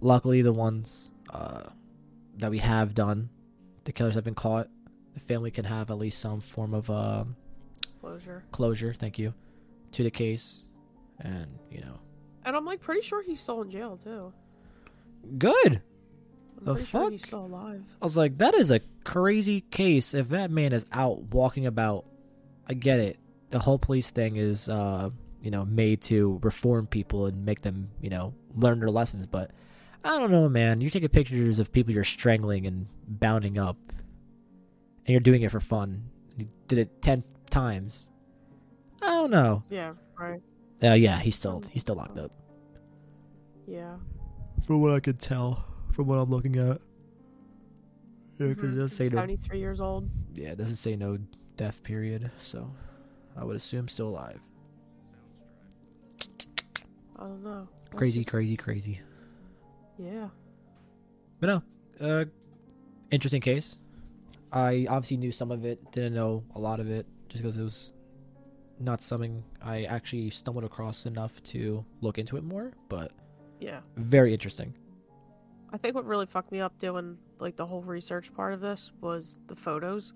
luckily 0.00 0.42
the 0.42 0.52
ones 0.52 1.10
uh, 1.30 1.62
that 2.38 2.50
we 2.50 2.58
have 2.58 2.94
done, 2.94 3.30
the 3.84 3.92
killers 3.92 4.14
have 4.14 4.24
been 4.24 4.34
caught. 4.34 4.68
The 5.14 5.20
family 5.20 5.50
can 5.50 5.64
have 5.64 5.90
at 5.90 5.98
least 5.98 6.18
some 6.18 6.40
form 6.40 6.74
of 6.74 6.90
um, 6.90 7.36
Closure. 8.00 8.44
closure. 8.52 8.92
Thank 8.92 9.18
you 9.18 9.32
to 9.92 10.02
the 10.02 10.10
case, 10.10 10.62
and 11.20 11.46
you 11.70 11.80
know, 11.80 11.98
And 12.44 12.54
I'm 12.56 12.64
like 12.66 12.80
pretty 12.80 13.00
sure 13.02 13.22
he's 13.22 13.40
still 13.40 13.62
in 13.62 13.70
jail 13.70 13.96
too. 14.02 14.32
good. 15.38 15.80
I'm 16.58 16.64
The 16.66 16.74
pretty 16.74 16.86
sure 16.86 17.10
he's 17.10 17.24
still 17.26 17.46
alive. 17.46 17.82
I 18.00 18.04
was 18.04 18.16
like, 18.16 18.38
that 18.38 18.54
is 18.54 18.70
a 18.70 18.80
crazy 19.04 19.60
case. 19.62 20.14
If 20.14 20.28
that 20.28 20.50
man 20.50 20.72
is 20.72 20.86
out 20.92 21.22
walking 21.34 21.66
about, 21.66 22.04
I 22.68 22.74
get 22.74 23.00
it. 23.00 23.18
The 23.50 23.58
whole 23.58 23.78
police 23.78 24.10
thing 24.10 24.36
is, 24.36 24.68
uh, 24.68 25.10
you 25.44 25.50
know, 25.50 25.64
made 25.64 26.00
to 26.02 26.40
reform 26.42 26.86
people 26.86 27.26
and 27.26 27.44
make 27.44 27.60
them, 27.60 27.90
you 28.00 28.10
know, 28.10 28.34
learn 28.56 28.80
their 28.80 28.90
lessons. 28.90 29.26
But 29.26 29.50
I 30.02 30.18
don't 30.18 30.30
know, 30.30 30.48
man. 30.48 30.80
You're 30.80 30.90
taking 30.90 31.08
pictures 31.10 31.58
of 31.58 31.70
people 31.70 31.92
you're 31.92 32.02
strangling 32.04 32.66
and 32.66 32.86
bounding 33.06 33.58
up, 33.58 33.76
and 33.88 35.08
you're 35.08 35.20
doing 35.20 35.42
it 35.42 35.50
for 35.50 35.60
fun. 35.60 36.04
You 36.36 36.46
did 36.68 36.78
it 36.78 37.02
10, 37.02 37.22
times. 37.50 38.10
I 39.02 39.06
don't 39.08 39.30
know. 39.30 39.62
Yeah, 39.70 39.92
right. 40.18 40.40
Uh, 40.82 40.94
yeah, 40.94 41.18
he's 41.20 41.36
still 41.36 41.62
he's 41.70 41.82
still 41.82 41.94
locked 41.94 42.18
up. 42.18 42.32
Yeah. 43.66 43.96
From 44.66 44.80
what 44.80 44.92
I 44.92 45.00
could 45.00 45.20
tell, 45.20 45.64
from 45.92 46.06
what 46.06 46.16
I'm 46.16 46.30
looking 46.30 46.56
at. 46.56 46.80
Yeah, 48.38 48.48
Mhm. 48.48 48.50
it 48.50 48.76
doesn't 48.76 48.88
say 48.88 49.04
no. 49.04 49.10
73 49.10 49.58
years 49.60 49.80
old. 49.80 50.08
Yeah, 50.34 50.48
it 50.52 50.58
doesn't 50.58 50.76
say 50.76 50.96
no 50.96 51.18
death 51.56 51.82
period, 51.84 52.30
so 52.40 52.68
I 53.36 53.44
would 53.44 53.56
assume 53.56 53.86
still 53.88 54.08
alive. 54.08 54.40
I 57.18 57.22
don't 57.22 57.42
know. 57.44 57.68
That's 57.84 57.96
Crazy, 57.96 58.20
just- 58.20 58.30
crazy, 58.30 58.56
crazy. 58.56 59.00
Yeah. 59.98 60.28
But 61.40 61.46
no, 61.46 61.62
uh, 62.00 62.24
interesting 63.10 63.40
case. 63.40 63.76
I 64.52 64.86
obviously 64.88 65.16
knew 65.16 65.32
some 65.32 65.50
of 65.50 65.64
it, 65.64 65.90
didn't 65.92 66.14
know 66.14 66.44
a 66.54 66.60
lot 66.60 66.80
of 66.80 66.88
it, 66.90 67.06
just 67.28 67.42
because 67.42 67.58
it 67.58 67.62
was 67.62 67.92
not 68.80 69.00
something 69.00 69.42
I 69.62 69.84
actually 69.84 70.30
stumbled 70.30 70.64
across 70.64 71.06
enough 71.06 71.42
to 71.44 71.84
look 72.00 72.18
into 72.18 72.36
it 72.36 72.44
more. 72.44 72.72
But 72.88 73.12
Yeah. 73.60 73.80
very 73.96 74.32
interesting. 74.32 74.74
I 75.72 75.76
think 75.76 75.94
what 75.94 76.04
really 76.04 76.26
fucked 76.26 76.52
me 76.52 76.60
up 76.60 76.76
doing 76.78 77.18
like 77.40 77.56
the 77.56 77.66
whole 77.66 77.82
research 77.82 78.32
part 78.34 78.52
of 78.52 78.60
this 78.60 78.92
was 79.00 79.38
the 79.48 79.56
photos. 79.56 80.14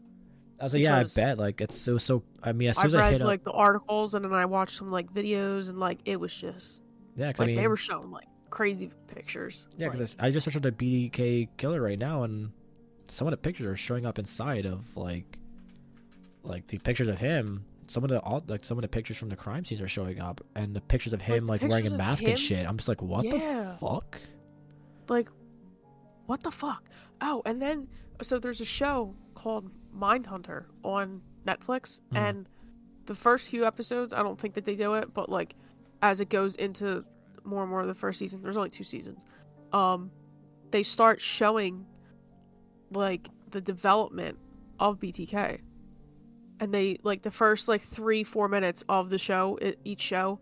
I 0.60 0.64
was 0.64 0.72
like, 0.74 0.82
yeah, 0.82 0.96
I 0.98 1.04
bet. 1.14 1.38
Like 1.38 1.60
it's 1.60 1.76
so 1.76 1.98
so. 1.98 2.22
I 2.42 2.52
mean, 2.52 2.68
as 2.70 2.76
soon 2.76 2.86
I've 2.86 2.86
as 2.86 2.94
I 2.94 2.98
read 2.98 3.12
hit 3.12 3.20
like 3.22 3.40
up, 3.40 3.44
the 3.44 3.52
articles 3.52 4.14
and 4.14 4.24
then 4.24 4.32
I 4.32 4.44
watched 4.44 4.76
some 4.76 4.90
like 4.90 5.12
videos 5.12 5.68
and 5.68 5.78
like 5.80 5.98
it 6.04 6.18
was 6.18 6.36
just 6.36 6.82
yeah, 7.18 7.26
like 7.26 7.40
I 7.40 7.46
mean, 7.46 7.56
they 7.56 7.68
were 7.68 7.76
showing 7.76 8.10
like 8.10 8.26
crazy 8.50 8.90
pictures. 9.08 9.68
yeah, 9.76 9.86
Like, 9.88 9.92
because 9.92 10.16
I 10.20 10.30
just 10.30 10.44
searched 10.44 10.62
the 10.62 10.72
BDK 10.72 11.48
killer 11.56 11.82
right 11.82 11.98
now, 11.98 12.22
and 12.22 12.50
some 13.08 13.26
of 13.26 13.30
the 13.32 13.36
pictures 13.36 13.66
are 13.66 13.76
showing 13.76 14.06
up 14.06 14.18
inside 14.18 14.64
of 14.66 14.96
like, 14.96 15.38
like 16.42 16.66
the 16.68 16.78
pictures 16.78 17.08
of 17.08 17.18
him. 17.18 17.64
Some 17.86 18.04
of 18.04 18.10
the 18.10 18.20
all 18.20 18.42
like 18.48 18.64
some 18.64 18.76
of 18.78 18.82
the 18.82 18.88
pictures 18.88 19.16
from 19.16 19.30
the 19.30 19.36
crime 19.36 19.64
scenes 19.64 19.80
are 19.80 19.88
showing 19.88 20.20
up, 20.20 20.40
and 20.54 20.74
the 20.76 20.80
pictures 20.80 21.12
of 21.14 21.22
him 21.22 21.46
the 21.46 21.52
like, 21.52 21.62
wearing 21.62 21.86
a 21.86 21.96
mask 21.96 22.22
and 22.24 22.38
shit. 22.38 22.66
I'm 22.68 22.76
just 22.76 22.88
like, 22.88 23.00
what 23.02 23.22
the 23.28 23.76
fuck? 23.80 24.20
like 25.08 25.30
what 26.26 26.42
the 26.42 26.50
fuck? 26.50 26.84
Oh, 27.22 27.40
and 27.46 27.60
then 27.62 27.88
so 28.22 28.38
there's 28.38 28.60
a 28.60 28.64
show 28.66 29.14
called 29.34 29.70
Mindhunter 29.96 30.66
on 30.84 31.22
Netflix 31.46 32.00
Mhm. 32.12 32.18
and 32.18 32.48
the 33.06 33.14
first 33.14 33.48
few 33.48 33.64
episodes, 33.64 34.12
I 34.12 34.22
don't 34.22 34.38
think 34.38 34.52
that 34.54 34.66
they 34.66 34.74
do 34.74 34.92
it, 34.94 35.14
but 35.14 35.30
like 35.30 35.54
as 36.02 36.20
it 36.20 36.28
goes 36.28 36.54
into 36.56 37.04
more 37.44 37.62
and 37.62 37.70
more 37.70 37.80
of 37.80 37.86
the 37.86 37.94
first 37.94 38.18
season, 38.18 38.42
there's 38.42 38.56
only 38.56 38.70
two 38.70 38.84
seasons. 38.84 39.24
Um 39.72 40.10
they 40.70 40.82
start 40.82 41.20
showing 41.20 41.86
like 42.90 43.28
the 43.50 43.60
development 43.60 44.38
of 44.78 44.98
BTK. 44.98 45.60
And 46.60 46.74
they 46.74 46.98
like 47.02 47.22
the 47.22 47.30
first 47.30 47.68
like 47.68 47.82
3 47.82 48.24
4 48.24 48.48
minutes 48.48 48.84
of 48.88 49.10
the 49.10 49.18
show, 49.18 49.58
each 49.84 50.00
show 50.00 50.40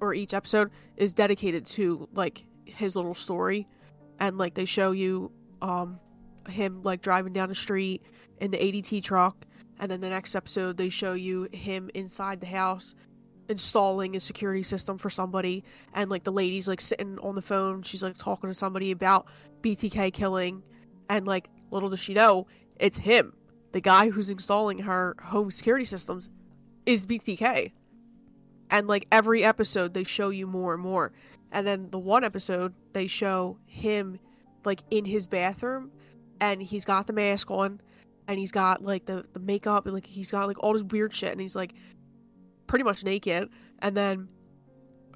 or 0.00 0.14
each 0.14 0.34
episode 0.34 0.70
is 0.96 1.14
dedicated 1.14 1.64
to 1.64 2.08
like 2.12 2.44
his 2.64 2.96
little 2.96 3.14
story 3.14 3.66
and 4.20 4.38
like 4.38 4.54
they 4.54 4.64
show 4.64 4.92
you 4.92 5.30
um 5.62 5.98
him 6.48 6.82
like 6.82 7.00
driving 7.00 7.32
down 7.32 7.48
the 7.48 7.54
street 7.54 8.02
in 8.40 8.50
the 8.50 8.58
ADT 8.58 9.02
truck 9.02 9.46
and 9.78 9.90
then 9.90 10.00
the 10.00 10.08
next 10.08 10.34
episode 10.34 10.76
they 10.76 10.88
show 10.88 11.14
you 11.14 11.48
him 11.52 11.90
inside 11.94 12.40
the 12.40 12.46
house 12.46 12.94
installing 13.48 14.16
a 14.16 14.20
security 14.20 14.62
system 14.62 14.96
for 14.96 15.10
somebody 15.10 15.62
and 15.92 16.10
like 16.10 16.24
the 16.24 16.32
lady's 16.32 16.66
like 16.66 16.80
sitting 16.80 17.18
on 17.18 17.34
the 17.34 17.42
phone 17.42 17.82
she's 17.82 18.02
like 18.02 18.16
talking 18.16 18.48
to 18.48 18.54
somebody 18.54 18.90
about 18.90 19.26
BTK 19.62 20.12
killing 20.12 20.62
and 21.10 21.26
like 21.26 21.48
little 21.70 21.88
does 21.88 22.00
she 22.00 22.14
know 22.14 22.46
it's 22.76 22.98
him. 22.98 23.34
The 23.72 23.80
guy 23.80 24.10
who's 24.10 24.30
installing 24.30 24.78
her 24.78 25.16
home 25.20 25.50
security 25.50 25.84
systems 25.84 26.28
is 26.86 27.06
BTK 27.06 27.72
and 28.70 28.86
like 28.86 29.06
every 29.10 29.44
episode 29.44 29.94
they 29.94 30.04
show 30.04 30.30
you 30.30 30.46
more 30.46 30.74
and 30.74 30.82
more. 30.82 31.12
And 31.52 31.66
then 31.66 31.90
the 31.90 31.98
one 31.98 32.24
episode 32.24 32.74
they 32.92 33.06
show 33.06 33.58
him 33.66 34.18
like 34.64 34.82
in 34.90 35.04
his 35.04 35.26
bathroom 35.26 35.90
and 36.40 36.62
he's 36.62 36.84
got 36.84 37.06
the 37.06 37.12
mask 37.12 37.50
on 37.50 37.80
and 38.26 38.38
he's 38.38 38.52
got 38.52 38.82
like 38.82 39.06
the, 39.06 39.24
the 39.32 39.40
makeup 39.40 39.86
and 39.86 39.94
like 39.94 40.06
he's 40.06 40.30
got 40.30 40.46
like 40.46 40.62
all 40.62 40.72
this 40.72 40.82
weird 40.82 41.12
shit 41.12 41.32
and 41.32 41.40
he's 41.40 41.56
like 41.56 41.74
pretty 42.66 42.82
much 42.84 43.04
naked 43.04 43.48
and 43.80 43.96
then 43.96 44.28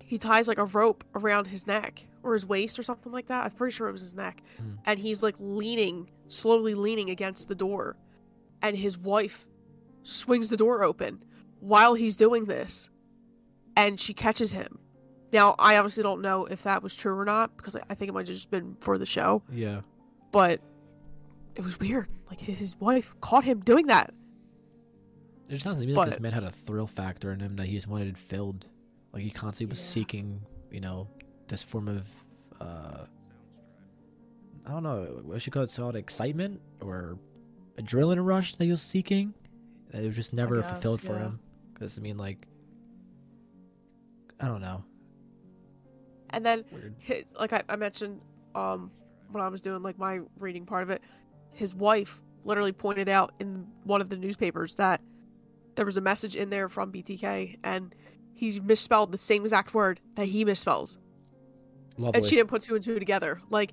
he 0.03 0.17
ties 0.19 0.49
like 0.49 0.59
a 0.59 0.65
rope 0.65 1.05
around 1.15 1.47
his 1.47 1.67
neck 1.67 2.05
or 2.23 2.33
his 2.33 2.47
waist 2.47 2.79
or 2.79 2.83
something 2.83 3.13
like 3.13 3.27
that 3.27 3.45
i'm 3.45 3.51
pretty 3.53 3.75
sure 3.75 3.89
it 3.89 3.93
was 3.93 4.03
his 4.03 4.15
neck 4.15 4.43
Hmm. 4.59 4.73
and 4.87 4.99
he's 4.99 5.23
like 5.23 5.35
leaning 5.39 6.11
slowly 6.29 6.75
leaning 6.75 7.11
against 7.11 7.49
the 7.49 7.55
door 7.55 7.97
and 8.63 8.77
his 8.77 8.99
wife 8.99 9.47
swings 10.03 10.49
the 10.51 10.57
door 10.57 10.83
open 10.83 11.23
while 11.61 11.95
he's 11.95 12.17
doing 12.17 12.45
this 12.47 12.91
and 13.77 13.99
she 14.01 14.13
catches 14.15 14.53
him 14.53 14.79
now 15.33 15.55
i 15.59 15.77
obviously 15.77 16.03
don't 16.03 16.21
know 16.23 16.45
if 16.47 16.63
that 16.65 16.83
was 16.83 16.95
true 16.97 17.19
or 17.19 17.25
not 17.25 17.57
because 17.57 17.77
i 17.77 17.81
I 17.91 17.95
think 17.95 18.09
it 18.09 18.13
might 18.13 18.27
have 18.27 18.35
just 18.37 18.51
been 18.51 18.77
for 18.81 18.99
the 18.99 19.07
show 19.07 19.43
Yeah. 19.53 19.81
but 20.33 20.61
it 21.55 21.65
was 21.65 21.81
weird. 21.81 22.07
Like 22.31 22.41
his 22.41 22.77
wife 22.79 23.17
caught 23.21 23.43
him 23.43 23.59
doing 23.61 23.89
that. 23.89 24.15
It 25.49 25.53
just 25.53 25.65
sounds 25.65 25.81
to 25.81 25.87
me 25.87 25.95
like 25.95 26.07
this 26.11 26.21
man 26.21 26.33
had 26.33 26.45
a 26.45 26.51
thrill 26.51 26.87
factor 26.87 27.33
in 27.33 27.41
him 27.41 27.57
that 27.57 27.67
he 27.67 27.75
just 27.75 27.89
wanted 27.89 28.09
it 28.09 28.19
filled. 28.19 28.67
Like 29.13 29.23
he 29.23 29.31
constantly 29.31 29.71
was 29.71 29.81
Yeah. 29.81 29.93
seeking, 30.03 30.41
you 30.71 30.81
know, 30.81 31.09
this 31.47 31.63
form 31.63 31.89
of 31.89 32.07
uh 32.61 33.05
I 34.67 34.71
don't 34.73 34.83
know, 34.83 35.21
what 35.25 35.41
should 35.41 35.55
call 35.55 35.63
it 35.63 35.75
called 35.75 35.97
excitement 35.97 36.61
or 36.83 37.17
a 37.79 37.83
adrenaline 37.83 38.23
rush 38.25 38.55
that 38.57 38.65
he 38.65 38.71
was 38.71 38.83
seeking. 38.83 39.33
That 39.91 40.05
it 40.05 40.07
was 40.07 40.17
just 40.17 40.35
never 40.35 40.57
guess, 40.57 40.69
fulfilled 40.71 41.01
for 41.01 41.17
him. 41.19 41.41
Because 41.73 41.97
I 41.97 42.03
mean, 42.03 42.19
like, 42.19 42.47
I 44.41 44.47
don't 44.49 44.61
know. 44.61 44.85
And 46.31 46.45
then, 46.45 46.65
Weird. 46.71 46.95
hi- 47.07 47.25
like 47.41 47.55
I, 47.55 47.63
I 47.71 47.77
mentioned, 47.77 48.21
um, 48.55 48.91
when 49.31 49.43
I 49.43 49.49
was 49.49 49.63
doing 49.63 49.83
like 49.83 49.99
my 49.99 50.21
reading 50.39 50.67
part 50.67 50.83
of 50.83 50.91
it, 50.91 51.01
his 51.55 51.75
wife 51.75 52.21
literally 52.45 52.73
pointed 52.73 53.09
out 53.09 53.33
in 53.41 53.67
one 53.85 54.03
of 54.03 54.11
the 54.11 54.17
newspapers 54.17 54.75
that 54.75 55.01
there 55.79 55.87
was 55.87 55.97
a 55.97 56.01
message 56.03 56.37
in 56.37 56.51
there 56.51 56.69
from 56.69 56.93
BTK, 56.93 57.57
and 57.65 57.95
he 58.35 58.61
misspelled 58.61 59.11
the 59.13 59.19
same 59.19 59.43
exact 59.45 59.73
word 59.73 60.01
that 60.17 60.27
he 60.27 60.45
misspells, 60.45 60.99
Lovely. 61.97 62.19
and 62.19 62.27
she 62.27 62.37
didn't 62.37 62.49
put 62.51 62.63
two 62.63 62.75
and 62.75 62.85
two 62.85 62.99
together. 62.99 63.41
Like, 63.51 63.73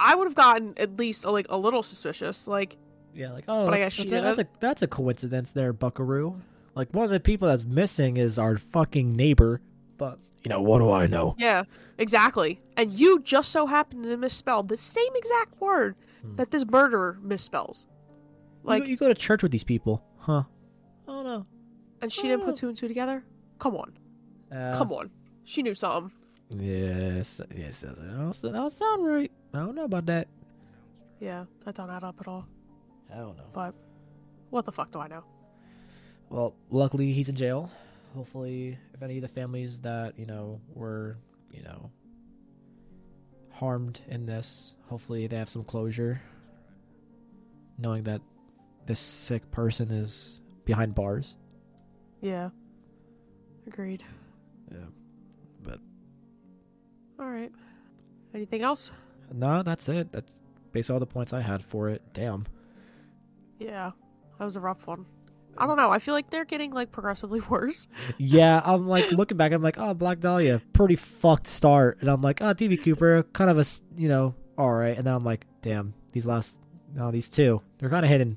I 0.00 0.14
would 0.14 0.24
have 0.26 0.34
gotten 0.34 0.74
at 0.76 0.98
least 0.98 1.24
like 1.24 1.46
a 1.48 1.56
little 1.56 1.82
suspicious. 1.82 2.48
Like, 2.48 2.76
Yeah, 3.14 3.32
like 3.32 3.44
oh, 3.48 3.64
But 3.66 3.74
I 3.74 3.78
that's, 3.80 3.96
guess 3.96 4.04
she 4.04 4.10
that's, 4.10 4.38
a, 4.38 4.42
that's 4.42 4.50
a 4.56 4.58
that's 4.60 4.82
a 4.82 4.86
coincidence 4.88 5.52
there, 5.52 5.72
Buckaroo. 5.72 6.40
Like 6.74 6.88
one 6.92 7.04
of 7.04 7.10
the 7.10 7.20
people 7.20 7.46
that's 7.48 7.64
missing 7.64 8.16
is 8.16 8.38
our 8.38 8.56
fucking 8.58 9.14
neighbor. 9.14 9.60
But 9.96 10.18
you 10.42 10.48
know 10.50 10.60
what 10.60 10.80
do 10.80 10.90
I 10.90 11.06
know? 11.06 11.36
yeah, 11.38 11.64
exactly. 11.98 12.60
And 12.76 12.92
you 12.92 13.20
just 13.20 13.52
so 13.52 13.66
happened 13.66 14.02
to 14.04 14.16
misspell 14.16 14.62
the 14.64 14.76
same 14.76 15.14
exact 15.14 15.60
word 15.60 15.94
Hmm. 16.22 16.36
that 16.36 16.50
this 16.50 16.66
murderer 16.66 17.18
misspells. 17.24 17.86
Like 18.64 18.80
Like, 18.80 18.88
you, 18.88 18.96
go 18.96 19.08
to 19.08 19.14
church 19.14 19.42
with 19.42 19.52
these 19.52 19.62
people, 19.64 20.02
huh? 20.18 20.44
Oh 21.06 21.22
no. 21.22 21.44
and 22.00 22.12
she 22.12 22.22
didn't 22.22 22.42
Oh. 22.42 22.46
put 22.46 22.56
two 22.56 22.68
and 22.68 22.76
two 22.76 22.88
together. 22.88 23.24
Come 23.58 23.76
on, 23.76 23.96
Uh, 24.52 24.76
come 24.76 24.92
on. 24.92 25.10
She 25.44 25.62
knew 25.62 25.74
something. 25.74 26.10
Yes, 26.56 27.40
yes, 27.54 27.80
that 27.82 27.96
don't, 27.96 28.32
that 28.42 28.52
don't 28.52 28.70
sound 28.72 29.04
right. 29.06 29.30
I 29.54 29.58
don't 29.58 29.74
know 29.74 29.84
about 29.84 30.06
that. 30.06 30.28
Yeah, 31.20 31.44
that 31.64 31.74
don't 31.74 31.90
add 31.90 32.04
up 32.04 32.16
at 32.20 32.28
all. 32.28 32.46
I 33.12 33.16
don't 33.16 33.36
know. 33.36 33.44
But 33.52 33.74
what 34.50 34.64
the 34.64 34.72
fuck 34.72 34.90
do 34.90 34.98
I 34.98 35.08
know? 35.08 35.24
Well, 36.30 36.54
luckily 36.70 37.12
he's 37.12 37.28
in 37.28 37.36
jail. 37.36 37.70
Hopefully, 38.14 38.78
if 38.92 39.02
any 39.02 39.16
of 39.16 39.22
the 39.22 39.28
families 39.28 39.80
that 39.80 40.18
you 40.18 40.26
know 40.26 40.60
were, 40.74 41.16
you 41.52 41.62
know, 41.62 41.90
harmed 43.50 44.00
in 44.08 44.26
this, 44.26 44.74
hopefully 44.88 45.26
they 45.26 45.36
have 45.36 45.48
some 45.48 45.64
closure, 45.64 46.20
knowing 47.78 48.02
that 48.04 48.20
this 48.86 49.00
sick 49.00 49.50
person 49.50 49.90
is 49.90 50.40
behind 50.64 50.94
bars. 50.94 51.36
Yeah. 52.20 52.50
Agreed. 53.66 54.02
Yeah, 54.70 54.78
but 55.62 55.78
All 57.18 57.26
right. 57.30 57.52
Anything 58.34 58.62
else? 58.62 58.90
no, 59.32 59.62
that's 59.62 59.88
it. 59.88 60.12
That's 60.12 60.42
basically 60.72 60.94
all 60.94 61.00
the 61.00 61.06
points 61.06 61.32
I 61.32 61.40
had 61.40 61.64
for 61.64 61.88
it. 61.88 62.02
Damn. 62.12 62.44
Yeah, 63.58 63.92
that 64.38 64.44
was 64.44 64.56
a 64.56 64.60
rough 64.60 64.86
one. 64.86 65.06
I 65.56 65.66
don't 65.66 65.76
know. 65.76 65.90
I 65.90 65.98
feel 66.00 66.14
like 66.14 66.30
they're 66.30 66.44
getting 66.44 66.72
like 66.72 66.90
progressively 66.92 67.40
worse. 67.48 67.86
Yeah, 68.18 68.60
I'm 68.64 68.86
like 68.88 69.12
looking 69.12 69.36
back. 69.36 69.52
I'm 69.52 69.62
like, 69.62 69.78
oh, 69.78 69.94
Black 69.94 70.18
Dahlia, 70.20 70.60
pretty 70.72 70.96
fucked 70.96 71.46
start, 71.46 71.98
and 72.00 72.10
I'm 72.10 72.20
like, 72.20 72.42
oh, 72.42 72.52
DB 72.54 72.82
Cooper, 72.82 73.22
kind 73.32 73.48
of 73.50 73.56
a, 73.58 73.60
s- 73.60 73.82
you 73.96 74.08
know, 74.08 74.34
all 74.58 74.72
right. 74.72 74.96
And 74.96 75.06
then 75.06 75.14
I'm 75.14 75.24
like, 75.24 75.46
damn, 75.62 75.94
these 76.12 76.26
last, 76.26 76.60
no, 76.94 77.10
these 77.12 77.30
two, 77.30 77.62
they're 77.78 77.88
kind 77.90 78.04
of 78.04 78.10
hidden. 78.10 78.36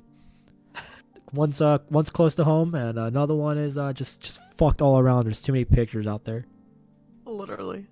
One's 1.32 1.60
uh, 1.60 1.78
one's 1.90 2.10
close 2.10 2.34
to 2.36 2.44
home, 2.44 2.74
and 2.74 2.98
another 2.98 3.34
one 3.34 3.58
is 3.58 3.76
uh, 3.76 3.92
just 3.92 4.22
just 4.22 4.40
fucked 4.56 4.80
all 4.82 4.98
around. 4.98 5.24
There's 5.24 5.42
too 5.42 5.52
many 5.52 5.64
pictures 5.64 6.06
out 6.06 6.24
there. 6.24 6.46
Literally. 7.24 7.86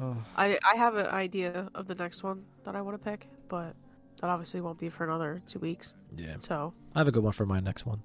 Oh, 0.00 0.16
I 0.36 0.58
I 0.64 0.76
have 0.76 0.96
an 0.96 1.06
idea 1.06 1.68
of 1.74 1.86
the 1.86 1.94
next 1.94 2.22
one 2.22 2.44
that 2.64 2.74
I 2.76 2.80
want 2.82 3.02
to 3.02 3.10
pick, 3.10 3.28
but 3.48 3.74
that 4.20 4.30
obviously 4.30 4.60
won't 4.60 4.78
be 4.78 4.88
for 4.88 5.04
another 5.04 5.42
two 5.46 5.58
weeks. 5.58 5.94
yeah, 6.16 6.36
So 6.40 6.72
I 6.94 7.00
have 7.00 7.08
a 7.08 7.12
good 7.12 7.22
one 7.22 7.32
for 7.32 7.44
my 7.46 7.60
next 7.60 7.84
one. 7.86 8.02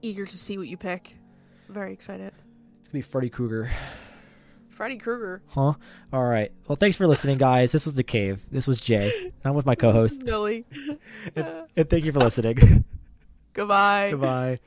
eager 0.00 0.24
to 0.26 0.36
see 0.36 0.56
what 0.58 0.68
you 0.68 0.76
pick. 0.76 1.16
Very 1.68 1.92
excited. 1.92 2.32
It's 2.80 2.88
gonna 2.88 2.98
be 2.98 3.02
Freddy 3.02 3.28
Krueger. 3.30 3.70
Freddy 4.70 4.96
Krueger. 4.96 5.42
Huh? 5.50 5.74
All 6.12 6.24
right. 6.24 6.50
Well, 6.68 6.76
thanks 6.76 6.96
for 6.96 7.06
listening, 7.06 7.36
guys. 7.36 7.72
This 7.72 7.84
was 7.84 7.96
the 7.96 8.04
cave. 8.04 8.40
This 8.50 8.66
was 8.66 8.80
Jay. 8.80 9.32
I'm 9.44 9.54
with 9.54 9.66
my 9.66 9.74
co-host, 9.74 10.22
Millie. 10.22 10.64
and, 11.34 11.48
and 11.76 11.90
thank 11.90 12.04
you 12.04 12.12
for 12.12 12.20
listening. 12.20 12.84
Goodbye. 13.58 14.10
Goodbye. 14.12 14.60